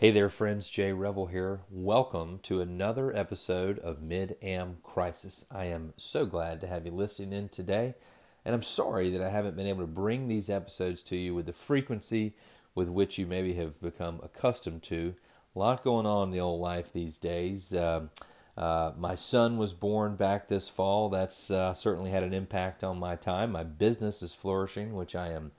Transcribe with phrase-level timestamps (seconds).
[0.00, 0.70] Hey there, friends.
[0.70, 1.62] Jay Revell here.
[1.68, 5.44] Welcome to another episode of Mid Am Crisis.
[5.50, 7.96] I am so glad to have you listening in today,
[8.44, 11.46] and I'm sorry that I haven't been able to bring these episodes to you with
[11.46, 12.36] the frequency
[12.76, 15.16] with which you maybe have become accustomed to.
[15.56, 17.74] A lot going on in the old life these days.
[17.74, 18.10] Um,
[18.56, 21.08] uh, my son was born back this fall.
[21.08, 23.50] That's uh, certainly had an impact on my time.
[23.50, 25.50] My business is flourishing, which I am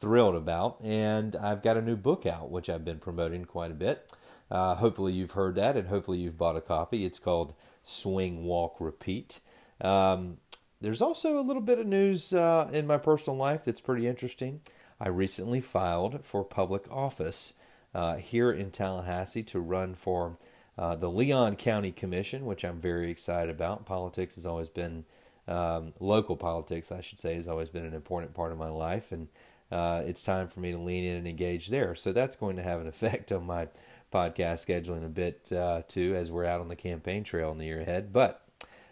[0.00, 0.78] thrilled about.
[0.82, 4.12] And I've got a new book out, which I've been promoting quite a bit.
[4.50, 7.04] Uh, hopefully, you've heard that, and hopefully, you've bought a copy.
[7.04, 9.40] It's called Swing, Walk, Repeat.
[9.80, 10.38] Um,
[10.80, 14.60] there's also a little bit of news uh, in my personal life that's pretty interesting.
[15.00, 17.54] I recently filed for public office
[17.94, 20.38] uh, here in Tallahassee to run for
[20.78, 23.86] uh, the Leon County Commission, which I'm very excited about.
[23.86, 25.04] Politics has always been,
[25.48, 29.12] um, local politics, I should say, has always been an important part of my life.
[29.12, 29.28] And
[29.70, 31.94] uh, it's time for me to lean in and engage there.
[31.94, 33.68] So that's going to have an effect on my
[34.12, 37.66] podcast scheduling a bit uh, too, as we're out on the campaign trail in the
[37.66, 38.12] year ahead.
[38.12, 38.46] But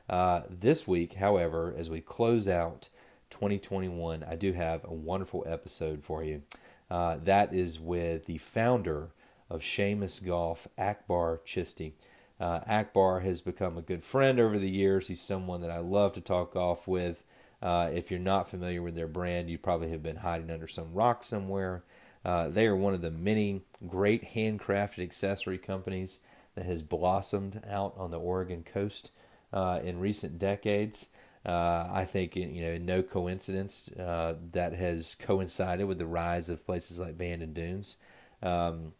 [0.08, 2.88] uh, this week, however, as we close out
[3.30, 6.42] 2021, I do have a wonderful episode for you.
[6.90, 9.10] Uh, that is with the founder
[9.48, 11.92] of Seamus Golf, Akbar Chisti.
[12.38, 15.08] Uh, Akbar has become a good friend over the years.
[15.08, 17.23] He's someone that I love to talk golf with.
[17.64, 20.92] Uh, if you're not familiar with their brand, you probably have been hiding under some
[20.92, 21.82] rock somewhere.
[22.22, 26.20] Uh, they are one of the many great handcrafted accessory companies
[26.54, 29.10] that has blossomed out on the Oregon coast
[29.52, 31.08] uh, in recent decades.
[31.46, 36.64] Uh, I think you know no coincidence uh, that has coincided with the rise of
[36.64, 37.96] places like Bandon Dunes.
[38.42, 38.92] Um,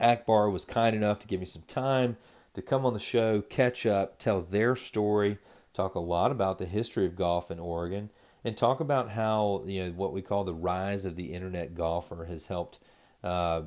[0.00, 2.16] Akbar was kind enough to give me some time
[2.54, 5.38] to come on the show, catch up, tell their story,
[5.78, 8.10] talk a lot about the history of golf in Oregon,
[8.44, 12.24] and talk about how you know what we call the rise of the internet golfer
[12.24, 12.80] has helped
[13.22, 13.62] uh,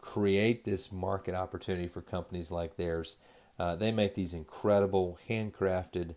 [0.00, 3.16] create this market opportunity for companies like theirs.
[3.58, 6.14] Uh, they make these incredible handcrafted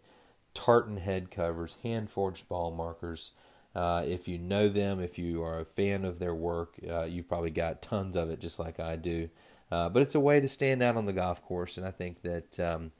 [0.54, 3.32] tartan head covers, hand forged ball markers.
[3.76, 7.28] Uh, if you know them, if you are a fan of their work, uh, you've
[7.28, 9.30] probably got tons of it, just like I do.
[9.72, 12.22] Uh, but it's a way to stand out on the golf course, and I think
[12.24, 12.92] that um,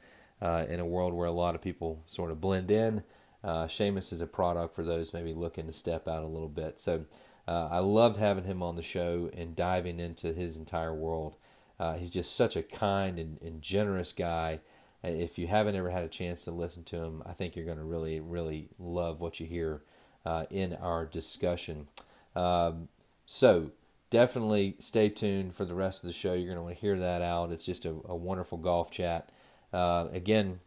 [0.42, 3.04] uh, in a world where a lot of people sort of blend in.
[3.44, 6.80] Uh, Seamus is a product for those maybe looking to step out a little bit.
[6.80, 7.06] So
[7.48, 11.36] uh, I loved having him on the show and diving into his entire world.
[11.80, 14.60] Uh, he's just such a kind and, and, generous guy.
[15.02, 17.78] If you haven't ever had a chance to listen to him, I think you're going
[17.78, 19.82] to really, really love what you hear
[20.26, 21.88] uh, in our discussion.
[22.36, 22.90] Um,
[23.26, 23.72] so
[24.10, 26.34] definitely stay tuned for the rest of the show.
[26.34, 27.52] You're going to want to hear that out.
[27.52, 29.30] It's just a, a wonderful golf chat.
[29.72, 30.60] Uh, again,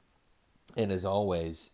[0.77, 1.71] and as always,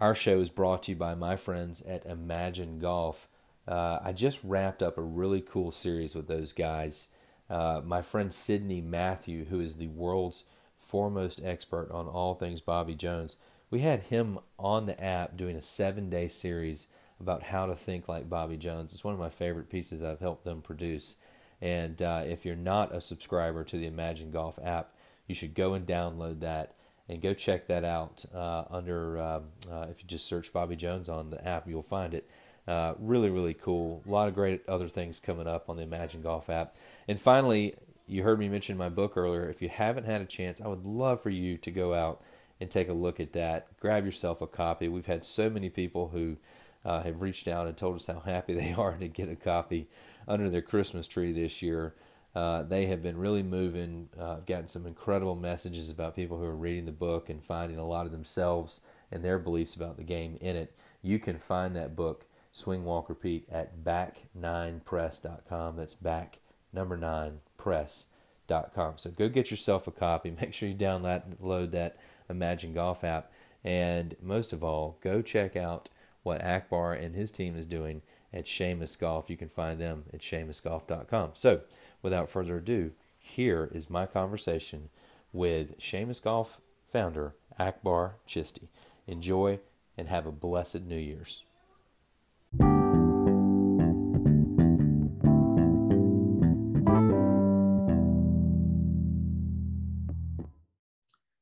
[0.00, 3.28] our show is brought to you by my friends at Imagine Golf.
[3.66, 7.08] Uh, I just wrapped up a really cool series with those guys.
[7.48, 10.44] Uh, my friend Sidney Matthew, who is the world's
[10.76, 13.36] foremost expert on all things Bobby Jones,
[13.70, 16.88] we had him on the app doing a seven day series
[17.20, 18.92] about how to think like Bobby Jones.
[18.92, 21.16] It's one of my favorite pieces I've helped them produce.
[21.60, 24.93] And uh, if you're not a subscriber to the Imagine Golf app,
[25.26, 26.74] you should go and download that
[27.08, 29.40] and go check that out uh, under uh,
[29.70, 32.28] uh, if you just search Bobby Jones on the app, you'll find it.
[32.66, 34.02] Uh, really, really cool.
[34.06, 36.76] A lot of great other things coming up on the Imagine Golf app.
[37.06, 37.74] And finally,
[38.06, 39.48] you heard me mention my book earlier.
[39.50, 42.22] If you haven't had a chance, I would love for you to go out
[42.60, 43.66] and take a look at that.
[43.80, 44.88] Grab yourself a copy.
[44.88, 46.36] We've had so many people who
[46.84, 49.88] uh, have reached out and told us how happy they are to get a copy
[50.26, 51.94] under their Christmas tree this year.
[52.34, 54.08] Uh, they have been really moving.
[54.18, 57.78] Uh, I've gotten some incredible messages about people who are reading the book and finding
[57.78, 58.80] a lot of themselves
[59.12, 60.74] and their beliefs about the game in it.
[61.02, 65.76] You can find that book, Swing Walk Repeat, at back9press.com.
[65.76, 66.38] That's back
[66.72, 68.94] number nine press.com.
[68.96, 70.30] So go get yourself a copy.
[70.40, 71.96] Make sure you download that
[72.28, 73.30] Imagine Golf app.
[73.62, 75.88] And most of all, go check out
[76.22, 78.02] what Akbar and his team is doing
[78.32, 79.30] at Seamus Golf.
[79.30, 81.30] You can find them at SeamusGolf.com.
[81.34, 81.60] So,
[82.04, 84.90] without further ado, here is my conversation
[85.32, 88.68] with Seamus Golf founder Akbar Chisti.
[89.08, 89.58] Enjoy
[89.96, 91.42] and have a blessed New Year's.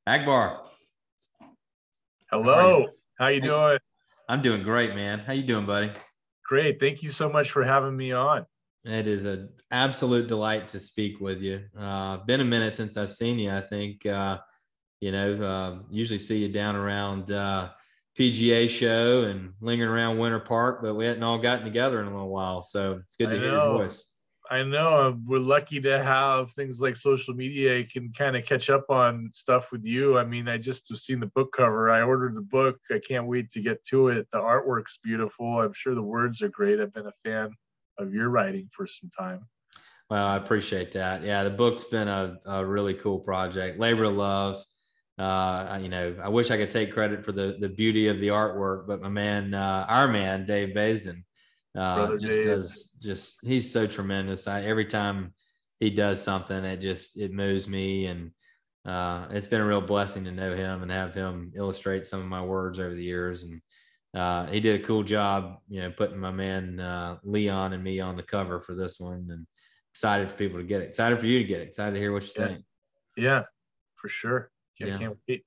[0.07, 0.61] Akbar.
[2.31, 2.87] Hello.
[3.19, 3.79] How you doing?
[4.29, 5.19] I'm doing great, man.
[5.19, 5.91] How you doing, buddy?
[6.45, 6.79] Great.
[6.81, 8.47] Thank you so much for having me on.
[8.85, 11.63] It is an absolute delight to speak with you.
[11.79, 13.51] Uh, been a minute since I've seen you.
[13.53, 14.39] I think, uh,
[15.01, 17.71] you know, uh, usually see you down around uh,
[18.19, 22.11] PGA show and lingering around Winter Park, but we hadn't all gotten together in a
[22.11, 22.63] little while.
[22.63, 24.05] So it's good to hear your voice.
[24.51, 27.79] I know we're lucky to have things like social media.
[27.79, 30.19] You can kind of catch up on stuff with you.
[30.19, 31.89] I mean, I just have seen the book cover.
[31.89, 32.79] I ordered the book.
[32.91, 34.27] I can't wait to get to it.
[34.33, 35.61] The artwork's beautiful.
[35.61, 36.81] I'm sure the words are great.
[36.81, 37.55] I've been a fan
[37.99, 39.41] of your writing for some time.
[40.11, 41.23] Well, I appreciate that.
[41.23, 43.79] Yeah, the book's been a, a really cool project.
[43.79, 44.63] Labor of Love.
[45.19, 48.29] Uh, you know, I wish I could take credit for the the beauty of the
[48.29, 51.23] artwork, but my man, uh, our man, Dave Baysden,
[51.79, 52.45] uh, just Dave.
[52.45, 54.47] does just he's so tremendous.
[54.47, 55.33] I every time
[55.81, 58.31] he does something, it just it moves me, and
[58.85, 62.27] uh, it's been a real blessing to know him and have him illustrate some of
[62.27, 63.45] my words over the years.
[63.45, 63.61] And
[64.15, 68.01] uh, he did a cool job, you know, putting my man uh, Leon and me
[68.01, 69.47] on the cover for this one, and
[69.93, 70.89] excited for people to get it.
[70.89, 71.69] Excited for you to get it.
[71.69, 72.47] Excited to hear what you yeah.
[72.47, 72.65] think.
[73.17, 73.43] Yeah,
[73.97, 74.51] for sure.
[74.79, 75.45] Yeah, can't wait.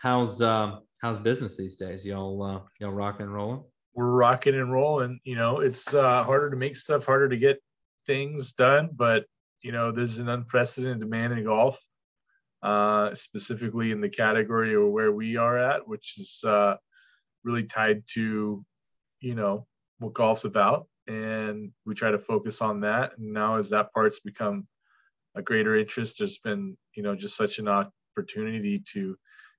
[0.00, 2.04] How's um how's business these days?
[2.06, 3.62] Y'all uh, y'all rocking and rolling?
[3.94, 5.20] We're rocking and rolling.
[5.24, 7.60] You know, it's uh, harder to make stuff, harder to get
[8.06, 9.24] things done, but
[9.62, 11.78] you know, there's an unprecedented demand in golf,
[12.62, 16.76] uh, specifically in the category of where we are at, which is uh,
[17.44, 18.64] really tied to,
[19.20, 19.66] you know,
[19.98, 23.12] what golf's about and we try to focus on that.
[23.18, 24.66] And now as that part's become
[25.34, 29.16] a greater interest, there's been, you know, just such an opportunity to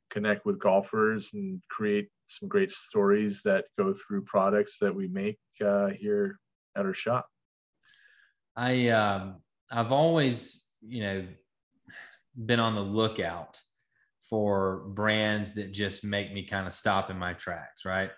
[0.09, 5.39] connect with golfers and create some great stories that go through products that we make
[5.63, 6.39] uh, here
[6.75, 7.27] at our shop.
[8.55, 9.37] I um,
[9.71, 11.27] I've always, you know,
[12.45, 13.59] been on the lookout
[14.29, 18.11] for brands that just make me kind of stop in my tracks, right?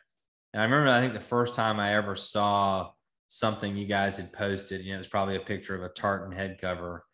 [0.54, 2.92] And I remember, I think the first time I ever saw
[3.28, 4.84] something you guys had posted.
[4.84, 7.06] You know, it was probably a picture of a tartan head cover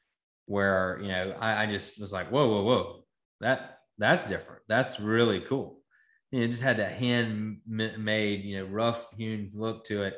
[0.47, 3.03] where, you know, I, I just was like, whoa, whoa, whoa,
[3.41, 4.61] that that's different.
[4.67, 5.79] That's really cool.
[6.31, 10.15] You know, it just had that hand made, you know, rough hewn look to it.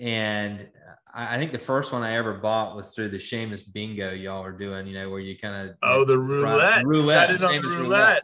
[0.00, 0.66] And
[1.12, 4.42] I, I think the first one I ever bought was through the Seamus bingo y'all
[4.42, 7.64] are doing, you know, where you kind of oh the roulette, roulette, roulette.
[7.64, 8.22] roulette.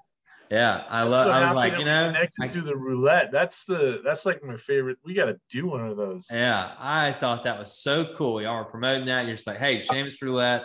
[0.51, 1.27] Yeah, I love.
[1.27, 3.33] I was like, you know, connected I, to the roulette.
[3.33, 4.99] That's the that's like my favorite.
[5.05, 6.29] We got to do one of those.
[6.31, 8.41] Yeah, I thought that was so cool.
[8.41, 9.27] Y'all are promoting that.
[9.27, 10.63] You're just like, hey, Seamus roulette.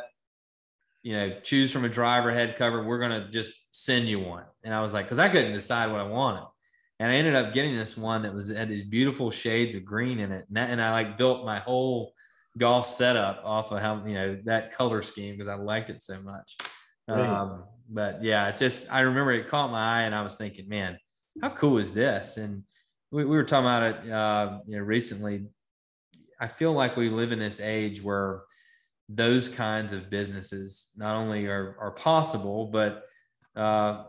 [1.04, 2.84] You know, choose from a driver head cover.
[2.84, 4.44] We're gonna just send you one.
[4.64, 6.46] And I was like, because I couldn't decide what I wanted,
[7.02, 10.20] and I ended up getting this one that was had these beautiful shades of green
[10.20, 12.14] in it, and, that, and I like built my whole
[12.60, 16.22] golf setup off of how you know that color scheme because I liked it so
[16.22, 16.58] much.
[17.08, 21.00] Um, but yeah, just I remember it caught my eye, and I was thinking, man,
[21.42, 22.38] how cool is this?
[22.38, 22.64] And
[23.10, 25.48] we, we were talking about it, uh, you know, recently.
[26.40, 28.44] I feel like we live in this age where
[29.10, 33.06] those kinds of businesses not only are are possible, but
[33.56, 34.04] uh,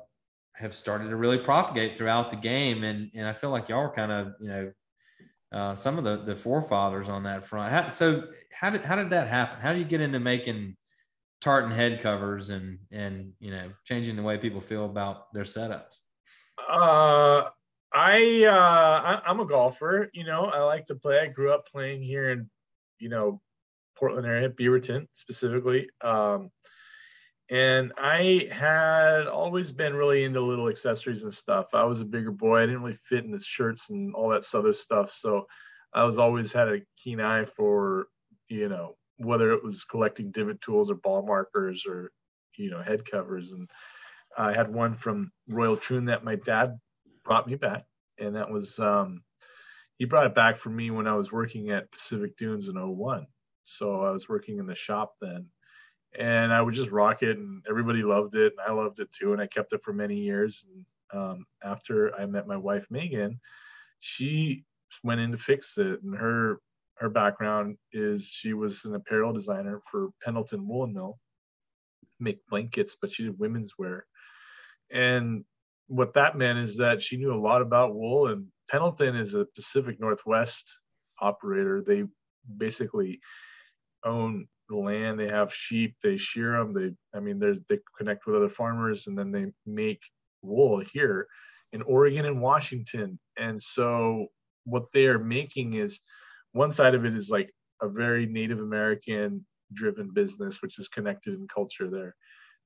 [0.63, 2.85] have started to really propagate throughout the game.
[2.85, 4.73] And and I feel like y'all are kind of you know
[5.53, 7.73] uh, some of the the forefathers on that front.
[7.73, 9.61] How, so how did how did that happen?
[9.61, 10.77] How do you get into making
[11.41, 15.99] tartan head covers and and you know changing the way people feel about their setups?
[16.59, 17.49] Uh,
[17.93, 20.09] I uh, I, am a golfer.
[20.15, 21.19] You know, I like to play.
[21.19, 22.49] I grew up playing here in
[23.01, 23.41] you know
[23.97, 25.91] Portland area, Beaverton specifically.
[26.01, 26.51] Um,
[27.53, 31.67] and I had always been really into little accessories and stuff.
[31.75, 32.63] I was a bigger boy.
[32.63, 35.13] I didn't really fit in the shirts and all that other stuff.
[35.13, 35.47] So
[35.93, 38.09] I was always had a keen eye for,
[38.49, 42.11] you know, whether it was collecting divot tools or ball markers or
[42.57, 43.71] you know head covers and
[44.37, 46.79] i had one from royal troon that my dad
[47.25, 47.85] brought me back
[48.19, 49.23] and that was um,
[49.99, 53.27] he brought it back for me when i was working at pacific dunes in 01
[53.65, 55.47] so i was working in the shop then
[56.19, 59.33] and i would just rock it and everybody loved it and i loved it too
[59.33, 60.85] and i kept it for many years and
[61.21, 63.39] um, after i met my wife megan
[64.01, 64.65] she
[65.05, 66.59] went in to fix it and her
[67.03, 71.19] her background is she was an apparel designer for Pendleton Woolen Mill,
[72.21, 74.07] make blankets, but she did women's wear.
[74.93, 75.45] And
[75.89, 78.29] what that meant is that she knew a lot about wool.
[78.29, 80.77] And Pendleton is a Pacific Northwest
[81.21, 81.83] operator.
[81.85, 82.05] They
[82.57, 83.21] basically
[84.05, 85.19] own the land.
[85.19, 85.97] They have sheep.
[86.03, 86.73] They shear them.
[86.73, 90.01] They, I mean, there's they connect with other farmers, and then they make
[90.43, 91.27] wool here
[91.73, 93.19] in Oregon and Washington.
[93.37, 94.27] And so
[94.65, 96.01] what they are making is
[96.53, 101.35] one side of it is like a very Native American driven business, which is connected
[101.35, 102.15] in culture there.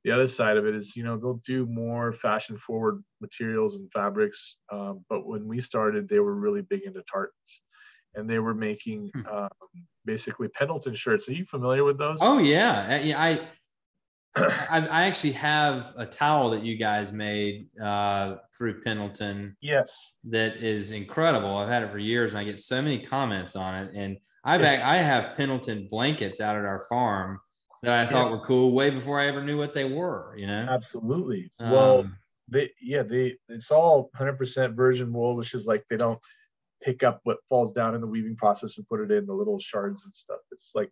[0.04, 3.90] The other side of it is, you know, they'll do more fashion forward materials and
[3.92, 4.56] fabrics.
[4.70, 7.62] Um, but when we started, they were really big into tartans
[8.14, 9.26] and they were making hmm.
[9.26, 9.48] um,
[10.06, 11.28] basically Pendleton shirts.
[11.28, 12.18] Are you familiar with those?
[12.20, 12.86] Oh yeah.
[13.16, 13.48] I,
[14.70, 19.56] I, I actually have a towel that you guys made uh, through Pendleton.
[19.60, 20.14] Yes.
[20.24, 21.56] That is incredible.
[21.56, 23.90] I've had it for years and I get so many comments on it.
[23.94, 27.40] And I've ac- I have Pendleton blankets out at our farm
[27.82, 30.34] that I thought were cool way before I ever knew what they were.
[30.36, 30.66] You know.
[30.70, 31.50] Absolutely.
[31.60, 32.16] well, Um,
[32.48, 36.20] they yeah they it's all 100% virgin wool, which is like they don't
[36.82, 39.58] pick up what falls down in the weaving process and put it in the little
[39.58, 40.40] shards and stuff.
[40.52, 40.90] It's like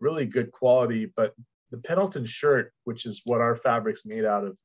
[0.00, 1.12] really good quality.
[1.14, 1.34] But
[1.70, 4.56] the Pendleton shirt, which is what our fabric's made out of,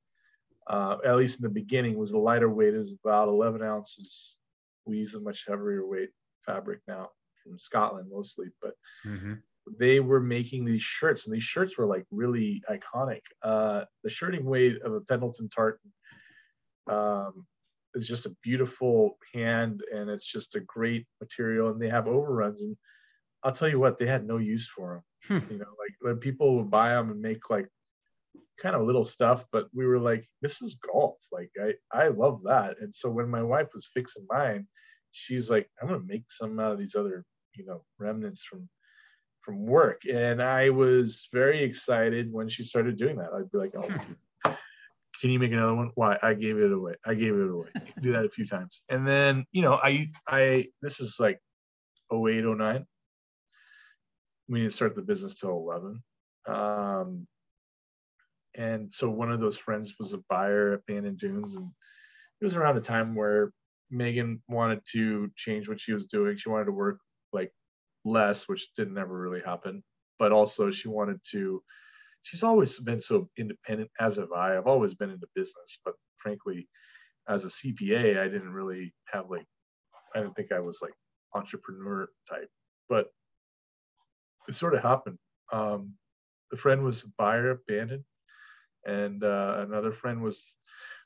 [0.67, 2.73] uh, at least in the beginning, was the lighter weight.
[2.73, 4.37] It was about 11 ounces.
[4.85, 6.09] We use a much heavier weight
[6.45, 7.09] fabric now
[7.43, 8.73] from Scotland mostly, but
[9.05, 9.41] mhm.
[9.79, 13.21] they were making these shirts, and these shirts were like really iconic.
[13.41, 15.91] Uh, the shirting weight of a Pendleton tartan
[16.87, 17.45] um,
[17.95, 21.69] is just a beautiful hand, and it's just a great material.
[21.69, 22.75] And they have overruns, and
[23.43, 25.41] I'll tell you what, they had no use for them.
[25.41, 25.53] Hmm.
[25.53, 27.69] You know, like people would buy them and make like
[28.61, 31.17] kind of little stuff, but we were like, this is golf.
[31.31, 32.75] Like I, I love that.
[32.81, 34.67] And so when my wife was fixing mine,
[35.11, 38.69] she's like, I'm gonna make some out of these other, you know, remnants from
[39.41, 40.03] from work.
[40.11, 43.33] And I was very excited when she started doing that.
[43.33, 43.89] I'd be like, oh,
[45.23, 45.89] can you make another one?
[45.95, 46.17] Why?
[46.21, 46.95] I gave it away.
[47.05, 47.69] I gave it away.
[48.01, 48.83] Do that a few times.
[48.89, 51.39] And then, you know, I, I, this is like
[52.11, 52.85] 08, 09.
[54.49, 56.03] We didn't start the business till 11.
[56.45, 57.25] Um,
[58.55, 61.55] and so one of those friends was a buyer at Bandon Dunes.
[61.55, 61.69] And
[62.41, 63.53] it was around the time where
[63.89, 66.35] Megan wanted to change what she was doing.
[66.35, 66.99] She wanted to work
[67.31, 67.53] like
[68.03, 69.85] less, which didn't ever really happen.
[70.19, 71.63] But also she wanted to,
[72.23, 74.57] she's always been so independent, as have I.
[74.57, 76.67] I've always been into business, but frankly,
[77.27, 79.45] as a CPA, I didn't really have like,
[80.15, 80.93] I didn't think I was like
[81.35, 82.49] entrepreneur type,
[82.89, 83.07] but
[84.47, 85.17] it sort of happened.
[85.51, 85.93] Um,
[86.51, 88.05] the friend was a buyer at Bandon,
[88.85, 90.55] and uh, another friend was,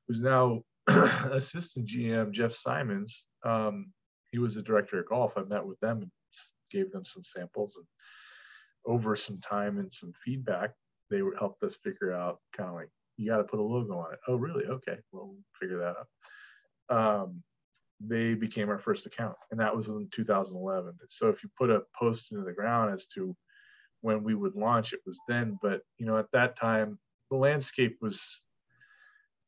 [0.07, 3.25] who's now assistant GM Jeff Simons.
[3.43, 3.91] Um,
[4.31, 5.33] he was the director of golf.
[5.37, 6.11] I met with them and
[6.71, 7.85] gave them some samples, and
[8.85, 10.71] over some time and some feedback,
[11.09, 14.13] they helped us figure out kind of like you got to put a logo on
[14.13, 14.19] it.
[14.27, 14.65] Oh, really?
[14.65, 17.21] Okay, well, we'll figure that out.
[17.23, 17.43] Um,
[17.99, 20.93] they became our first account, and that was in 2011.
[21.07, 23.35] So if you put a post into the ground as to
[24.01, 25.57] when we would launch, it was then.
[25.61, 26.99] But you know, at that time,
[27.31, 28.41] the landscape was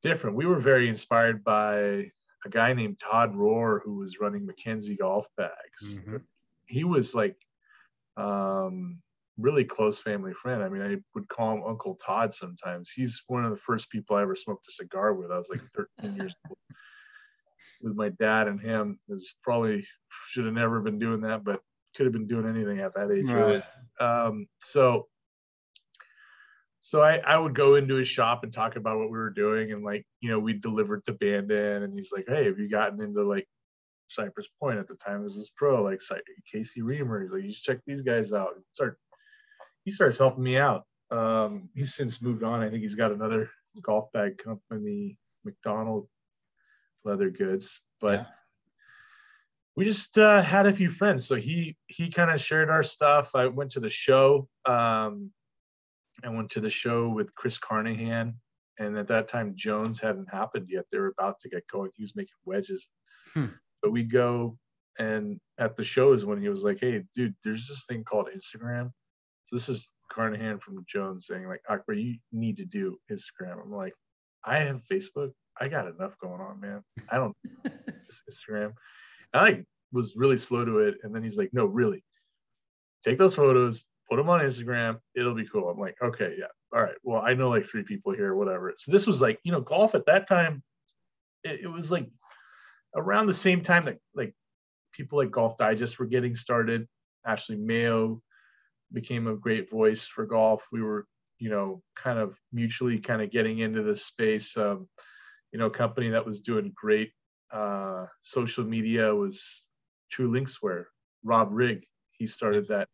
[0.02, 0.36] different.
[0.36, 2.12] We were very inspired by
[2.46, 6.00] a guy named Todd Rohr who was running Mackenzie Golf Bags.
[6.00, 6.24] Mhm.
[6.66, 7.38] He was like
[8.18, 9.02] um,
[9.40, 10.64] really close family friend.
[10.64, 12.92] I mean, I would call him Uncle Todd sometimes.
[12.92, 15.32] He's one of the first people I ever smoked a cigar with.
[15.32, 15.62] I was like
[16.02, 16.58] 13 years old
[17.82, 19.00] with my dad and him.
[19.10, 19.86] Is probably
[20.28, 21.62] should have never been doing that, but
[21.96, 23.30] could have been doing anything at that age.
[23.30, 23.62] really
[24.00, 24.26] Right.
[24.26, 25.08] um, so
[26.82, 29.72] so I, I would go into his shop and talk about what we were doing
[29.72, 33.02] and like you know we delivered to Bandon and he's like hey have you gotten
[33.02, 33.48] into like
[34.08, 36.02] Cypress Point at the time this pro like
[36.52, 38.98] Casey Reamer he's like you should check these guys out and start
[39.90, 40.84] he starts helping me out.
[41.10, 42.62] Um, he's since moved on.
[42.62, 43.50] I think he's got another
[43.82, 46.08] golf bag company McDonald
[47.06, 48.26] leather goods but Yeah.
[49.76, 51.28] we just uh, had a few friends.
[51.28, 53.32] So he he kind of shared our stuff.
[53.36, 55.32] I went to the show um,
[56.24, 58.34] i went to the show with chris carnahan
[58.78, 60.86] and at that time jones hadn't happened yet.
[60.92, 61.92] They were about to get going.
[61.96, 62.88] He was making wedges.
[63.34, 63.46] Hmm.
[63.76, 64.58] so we go
[64.98, 68.28] and at the show is when he was like hey dude there's this thing called
[68.36, 68.92] instagram
[69.50, 73.72] so this is carnahan from jones saying like akbar you need to do instagram i'm
[73.72, 73.94] like
[74.44, 77.36] i have facebook i got enough going on man i don't
[78.30, 78.74] Instagram.
[79.34, 80.96] And I was really slow to it.
[81.04, 82.04] And then he's like, no, really,
[83.04, 85.00] take those photos, put them on Instagram.
[85.16, 85.70] It'll be cool.
[85.70, 86.46] I'm like, okay, yeah.
[86.74, 86.96] All right.
[87.04, 88.74] Well, I know like three people here, whatever.
[88.78, 90.64] So this was like, you know, golf at that time,
[91.44, 92.08] it, it was like
[92.96, 94.34] around the same time that like
[94.94, 96.88] people like Golf Digest were getting started.
[97.26, 98.22] Ashley Mayo
[98.92, 100.66] became a great voice for golf.
[100.72, 101.06] We were,
[101.38, 104.56] you know, kind of mutually kind of getting into this space.
[104.58, 104.88] Um,
[105.52, 107.12] you know, company that was doing great
[107.52, 109.66] uh, social media was
[110.12, 110.86] True Linkswear.
[111.24, 112.88] Rob Rigg, he started that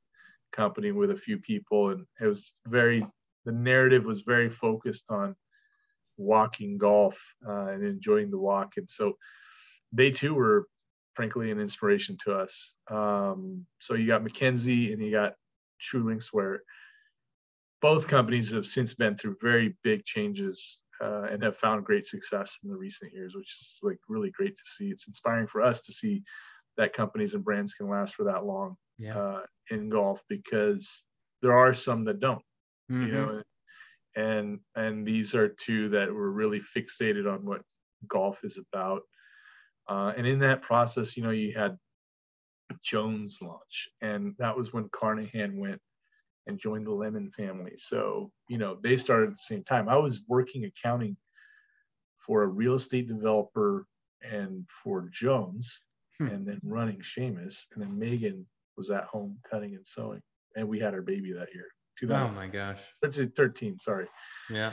[0.52, 3.06] company with a few people, and it was very.
[3.46, 5.36] The narrative was very focused on
[6.18, 9.14] walking golf uh, and enjoying the walk, and so
[9.92, 10.68] they too were,
[11.14, 12.74] frankly, an inspiration to us.
[12.90, 15.36] Um, so you got Mackenzie and you got
[15.80, 16.60] True Linkswear
[17.82, 22.58] Both companies have since been through very big changes uh, and have found great success
[22.64, 24.90] in the recent years, which is like really great to see.
[24.90, 26.24] It's inspiring for us to see
[26.78, 29.16] that companies and brands can last for that long Yeah.
[29.16, 31.04] uh, in golf because
[31.42, 32.44] there are some that don't,
[32.90, 33.06] Mhm.
[33.06, 33.44] you know,
[34.16, 37.64] and and these are two that were really fixated on what
[38.08, 39.04] golf is about.
[39.88, 41.78] Uh, and in that process, you know, you had
[42.84, 45.82] Jones launch, and that was when Carnahan went
[46.48, 47.74] and joined the Lemon family.
[47.78, 49.90] So you know they started at the same time.
[49.90, 51.18] I was working accounting
[52.26, 53.86] for a real estate developer
[54.22, 55.80] and for Jones,
[56.18, 56.28] Hmm.
[56.28, 60.22] and then running Seamus, and then Megan was at home cutting and sewing,
[60.56, 61.68] and we had our baby that year,
[62.10, 62.80] Oh my gosh.
[63.04, 64.08] 13, Sorry.
[64.50, 64.72] Yeah.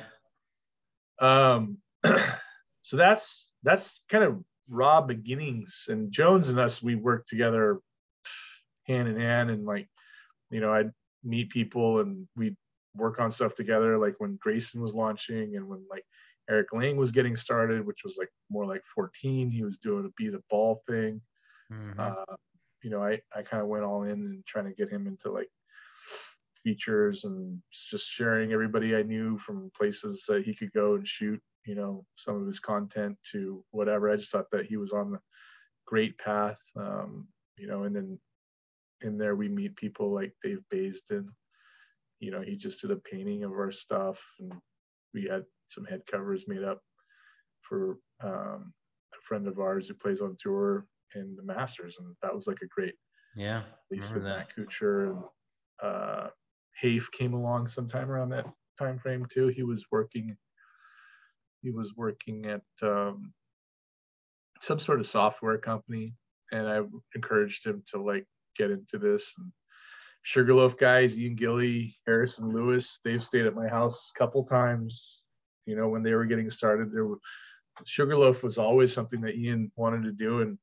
[1.21, 1.79] Um,
[2.83, 5.87] so that's that's kind of raw beginnings.
[5.89, 7.81] And Jones and us, we worked together
[8.87, 9.89] hand in hand, and like,
[10.51, 10.91] you know, I'd
[11.23, 12.57] meet people and we'd
[12.97, 13.99] work on stuff together.
[13.99, 16.05] Like when Grayson was launching, and when like
[16.51, 20.11] Erik Lang was getting started, which was like more like 14, he was doing a
[20.17, 21.21] be the ball thing.
[21.71, 21.99] Mhm.
[21.99, 22.37] Uh,
[22.83, 25.31] you know, I I kind of went all in and trying to get him into
[25.31, 25.49] like
[26.65, 31.41] features and just sharing everybody I knew from places that he could go and shoot,
[31.65, 34.11] you know, some of his content to whatever.
[34.11, 35.21] I just thought that he was on the
[35.87, 36.59] great path.
[36.77, 38.19] Um, you know, and then
[39.03, 41.27] in there we meet people like Dave Baysden.
[42.21, 44.53] You know, he just did a painting of our stuff and
[45.15, 46.81] we had some head covers made up
[47.63, 48.73] for um,
[49.13, 52.61] a friend of ours who plays on tour in the Masters, and that was like
[52.63, 52.95] a great
[53.37, 53.63] yeah.
[53.91, 54.39] Remember with that.
[54.39, 55.23] Matt Kuchar and
[55.83, 56.29] uh,
[56.81, 58.47] Hafe came along sometime around that
[58.79, 59.49] time frame too.
[59.49, 60.37] He was working.
[61.63, 63.33] He was working at um,
[64.61, 66.15] some sort of software company,
[66.51, 66.81] and I
[67.15, 68.27] encouraged him to like
[68.57, 69.33] get into this.
[69.39, 69.53] And
[70.23, 75.23] Sugarloaf guys, Ian Gilly, Harrison Lewis, they've stayed at my house a couple times.
[75.67, 77.19] You know, when they were getting started, there were
[77.87, 80.59] Sugarloaf was always something that Ian wanted to do, and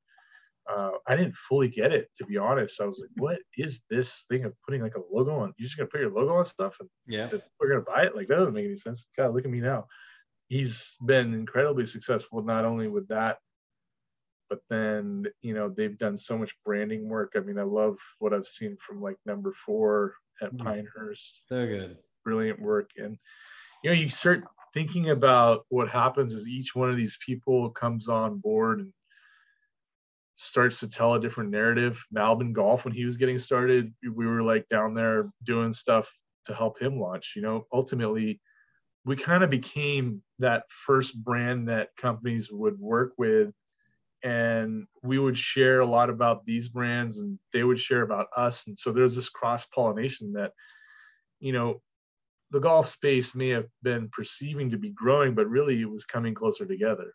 [0.69, 2.81] uh, I didn't fully get it to be honest.
[2.81, 5.53] I was like, "What is this thing of putting like a logo on?
[5.57, 7.29] You're just gonna put your logo on stuff, and Yeah.
[7.59, 8.15] we're gonna buy it?
[8.15, 9.87] Like that doesn't make any sense." God, look at me now.
[10.49, 13.39] He's been incredibly successful, not only with that,
[14.49, 17.33] but then you know they've done so much branding work.
[17.35, 20.59] I mean, I love what I've seen from like Number Four at Mhm.
[20.59, 22.01] Pinehurst So good.
[22.25, 23.17] brilliant work and
[23.83, 28.09] you know you start thinking about what happens as each one of these people comes
[28.09, 28.93] on board and
[30.35, 34.41] starts to tell a different narrative Malbon golf when he was getting started we were
[34.41, 36.09] like down there doing stuff
[36.45, 38.41] to help him launch you know ultimately
[39.05, 43.53] we kind of became that first brand that companies would work with
[44.23, 48.67] and we would share a lot about these brands and they would share about us
[48.67, 50.51] and so there's this cross pollination that
[51.39, 51.81] you know
[52.51, 56.33] the golf space may have been perceiving to be growing, but really it was coming
[56.33, 57.13] closer together.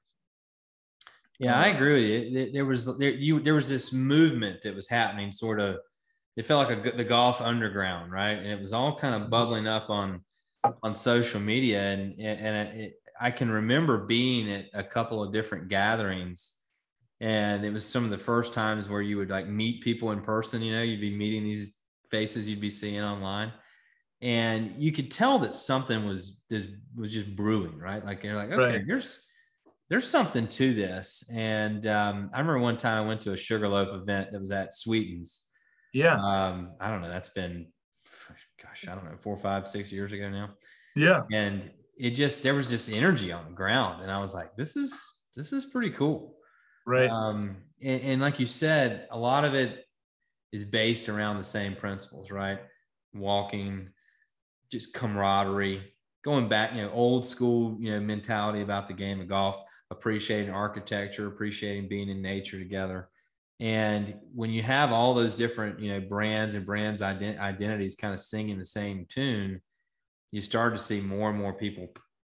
[1.38, 2.52] Yeah, I agree with you.
[2.52, 5.78] There- was there you there was this movement that was happening, sort of.
[6.36, 8.32] It felt like a, the golf underground, right?
[8.32, 9.30] And it was all kind of mm-hmm.
[9.30, 10.22] bubbling up on
[10.82, 15.68] on social media, and and it, I can remember being at a couple of different
[15.68, 16.58] gatherings,
[17.20, 20.22] and it was some of the first times where you would like meet people in
[20.22, 20.62] person.
[20.62, 21.74] You know, you'd be meeting these
[22.10, 23.52] faces you'd be seeing online,
[24.20, 28.04] and you could tell that something was was, was just brewing, right?
[28.04, 28.86] Like you're like, okay, Right.
[28.86, 29.28] there's
[29.90, 31.28] there's something to this.
[31.32, 34.72] And um, I remember one time I went to a Sugarloaf event that was at
[34.74, 35.46] Sweetens.
[35.92, 37.72] Yeah, Um, I don't know, that's been,
[38.74, 40.50] gosh, I don't know, four, five, six years ago now.
[40.96, 44.56] yeah, And it just there was this energy on the ground, and I was like,
[44.56, 44.92] this is
[45.36, 46.36] this is pretty cool.
[46.86, 47.10] right.
[47.10, 49.84] Um, and, and like you said, a lot of it
[50.52, 52.60] is based around the same principles, right?
[53.12, 53.90] Walking,
[54.70, 55.92] just camaraderie,
[56.24, 59.56] going back, you know, old school, you know, mentality about the game of golf,
[59.90, 63.08] appreciating architecture, appreciating being in nature together.
[63.60, 68.12] And when you have all those different, you know, brands and brands ident- identities kind
[68.12, 69.60] of singing the same tune,
[70.32, 71.88] you start to see more and more people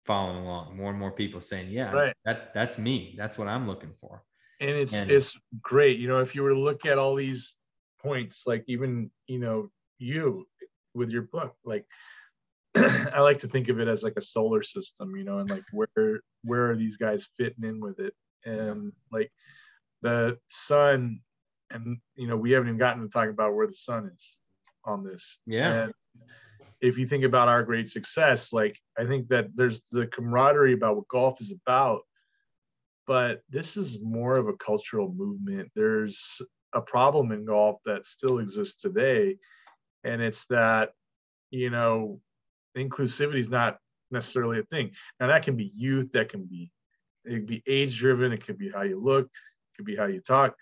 [0.05, 2.15] following along, more and more people saying, "Yeah, Right.
[2.23, 3.15] that that's me.
[3.17, 4.23] That's what I'm looking for."
[4.59, 5.99] and it's and- it's great.
[5.99, 7.57] You know, if you were to look at all these
[7.99, 10.47] points, like even you know you
[10.93, 11.85] with your book, like
[12.75, 15.15] I like to think of it as like a solar system.
[15.15, 18.13] You know, and like where where are these guys fitting in with it?
[18.45, 19.31] And like
[20.01, 21.21] the sun,
[21.71, 24.37] and you know, we haven't even gotten to talk about where the sun is
[24.85, 25.39] on this.
[25.45, 25.83] Yeah.
[25.83, 25.93] And
[26.79, 30.95] if you think about our great success, like I think that there's the camaraderie about
[30.95, 32.01] what golf is about,
[33.05, 35.71] but this is more of a cultural movement.
[35.75, 36.41] There's
[36.73, 39.37] a problem in golf that still exists today,
[40.03, 40.91] and it's that,
[41.49, 42.21] you know,
[42.77, 43.79] inclusivity is not
[44.11, 44.91] necessarily a thing.
[45.19, 46.71] Now that can be youth, that can be
[47.25, 49.29] it can be age driven, it could be how you look,
[49.77, 50.55] could be how you talk.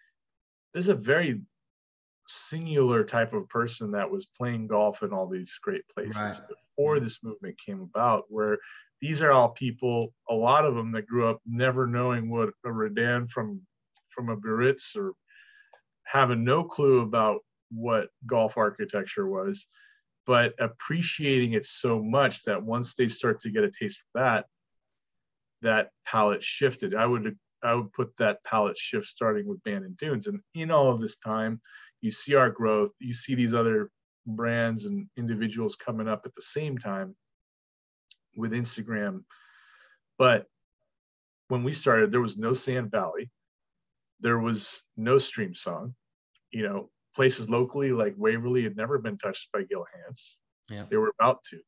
[0.73, 1.41] There's a very
[2.28, 6.41] singular type of person that was playing golf in all these great places Right.
[6.75, 8.58] before this movement came about, where
[9.01, 12.71] these are all people, a lot of them that grew up never knowing what a
[12.71, 13.62] Redan from
[14.10, 15.13] from a Biarritz or
[16.04, 19.67] having no clue about what golf architecture was,
[20.25, 24.45] but appreciating it so much that once they start to get a taste for that,
[25.62, 26.95] that palette shifted.
[26.95, 30.28] I would I would put that palette shift starting with Bandon Dunes.
[30.28, 31.60] And in all of this time,
[32.01, 33.89] you see our growth, you see these other
[34.28, 37.15] brands and individuals coming up at the same time
[38.38, 39.23] with Instagram.
[40.17, 40.45] But
[41.47, 43.32] when we started, there was no Sand Valley,
[44.19, 45.93] there was no Streamsong.
[46.51, 50.38] You know, places locally like Waverley had never been touched by Gil Hanse.
[50.69, 50.86] Yeah.
[50.89, 51.60] They were about to.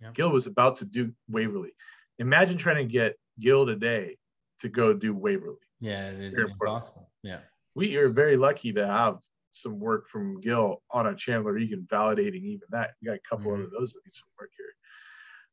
[0.00, 0.10] Yeah.
[0.12, 1.72] Gil was about to do Waverley.
[2.18, 4.16] Imagine trying to get Gil today
[4.60, 5.56] to go do Waverley.
[5.80, 7.10] Yeah, it, Very impossible.
[7.22, 7.40] Yeah.
[7.74, 9.18] We are very lucky to have
[9.52, 12.94] some work from Gil on a Chandler Egan validating even that.
[13.00, 13.64] We got a couple Mhm.
[13.64, 14.74] of those that need some work here.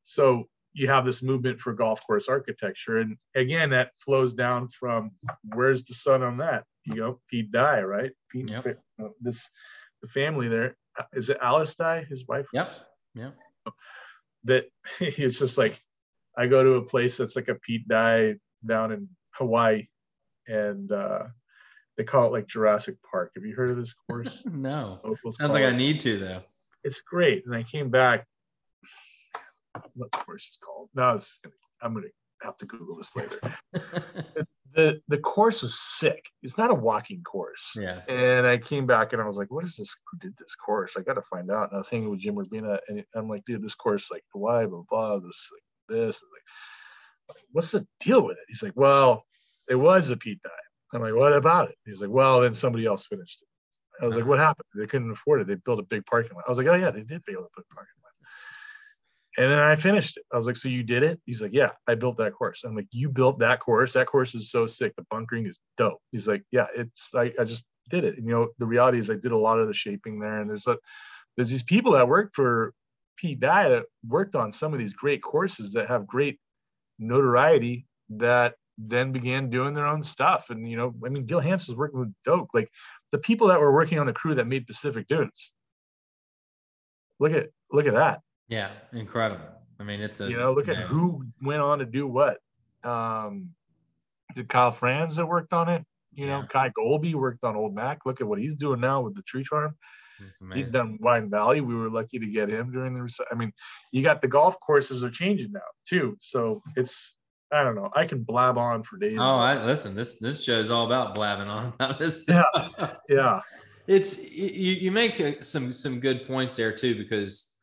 [0.03, 2.97] So you have this movement for golf course architecture.
[2.97, 5.11] And again, that flows down from
[5.43, 6.65] where's the sun on that?
[6.83, 8.11] You know, Pete Dye, right?
[8.29, 8.83] Pete, Yep.
[9.01, 9.49] uh, this
[10.01, 10.75] the family there.
[10.97, 12.47] uh, it Alice Dye, his wife?
[12.53, 12.69] Yep.
[13.15, 13.31] Yeah.
[14.43, 14.65] That
[14.99, 15.81] it's just like
[16.37, 18.35] I go to a place that's like a Pete Dye
[18.67, 19.88] down in Hawaii,
[20.47, 21.23] and uh,
[21.97, 23.32] they call it like Jurassic Park.
[23.36, 24.43] Have you heard of this course?
[24.51, 24.99] No.
[25.04, 26.41] Locals Sounds like it- I need to though.
[26.84, 27.45] it's great.
[27.45, 28.25] And I came back.
[29.93, 30.89] What course is called?
[30.95, 31.39] No, it's,
[31.82, 32.08] I'm gonna
[32.41, 33.39] have to Google this later.
[34.73, 36.25] the The course was sick.
[36.43, 37.71] It's not a walking course.
[37.75, 38.01] yeah.
[38.08, 39.93] And I came back and I was like, "What is this?
[40.12, 40.95] Who did this course?
[40.97, 43.43] I got to find out." And I was hanging with Jim Urbina, and I'm like,
[43.45, 46.43] "Dude, this course like why blah blah this like this like,
[47.51, 49.25] what's the deal with it?" He's like, "Well,
[49.69, 50.49] it was a Pete Dye."
[50.93, 54.15] I'm like, "What about it?" He's like, "Well, then somebody else finished it." I was
[54.15, 54.65] like, "What happened?
[54.73, 55.47] They couldn't afford it.
[55.47, 57.59] They built a big parking lot." I was like, "Oh yeah, they did build a
[57.59, 58.11] big parking lot."
[59.38, 60.23] And then I finished it.
[60.31, 62.75] I was like, "So you did it?" He's like, "Yeah, I built that course." I'm
[62.75, 63.93] like, "You built that course?
[63.93, 64.93] That course is so sick.
[64.95, 68.33] The bunkering is dope." He's like, "Yeah, it's I, I just did it." And you
[68.33, 70.77] know, the reality is, I did a lot of the shaping there, and there's a
[71.35, 72.73] there's these people that work for
[73.17, 76.39] Pete Dye that worked on some of these great courses that have great
[76.99, 80.49] notoriety that then began doing their own stuff.
[80.49, 82.69] And you know, I mean, Gil Hanse was working with Doak, like
[83.12, 85.53] the people that were working on the crew that made Pacific Dunes.
[87.19, 88.21] Look at look at that.
[88.47, 88.71] Yeah.
[88.93, 89.45] Incredible.
[89.79, 92.38] I mean, it's a you know, look at who went on to do what.
[92.84, 93.49] Um,
[94.36, 95.86] did Kyle Franz that worked on it?
[96.13, 96.47] You know, Yeah.
[96.47, 98.05] Kye Goalby worked on Old Mac.
[98.05, 99.75] Look at what he's doing now with the tree farm.
[100.54, 101.62] He's done Wine Valley.
[101.62, 103.25] We were lucky to get him during the.
[103.32, 103.51] I mean,
[103.91, 106.17] you got the golf courses are changing now too.
[106.21, 107.15] So it's
[107.51, 107.89] I don't know.
[107.93, 109.17] I can blab on for days.
[109.19, 109.95] Oh, I listen.
[109.95, 112.43] This this show is all about blabbing on about this Yeah.
[112.54, 112.97] stuff.
[113.10, 113.41] yeah,
[113.88, 117.54] it's you, you make uh, some some good points there too because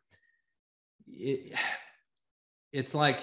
[1.08, 1.52] it,
[2.72, 3.20] it's like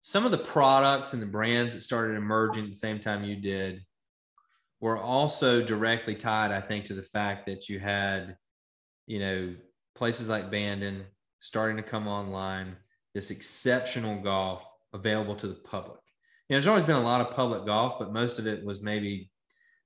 [0.00, 3.36] some of the products and the brands that started emerging at the same time you
[3.36, 3.84] did
[4.80, 8.36] were also directly tied i think to the fact that you had
[9.06, 9.54] you know
[9.94, 11.04] places like bandon
[11.40, 12.76] starting to come online
[13.14, 16.00] this exceptional golf available to the public
[16.48, 18.82] you know there's always been a lot of public golf but most of it was
[18.82, 19.30] maybe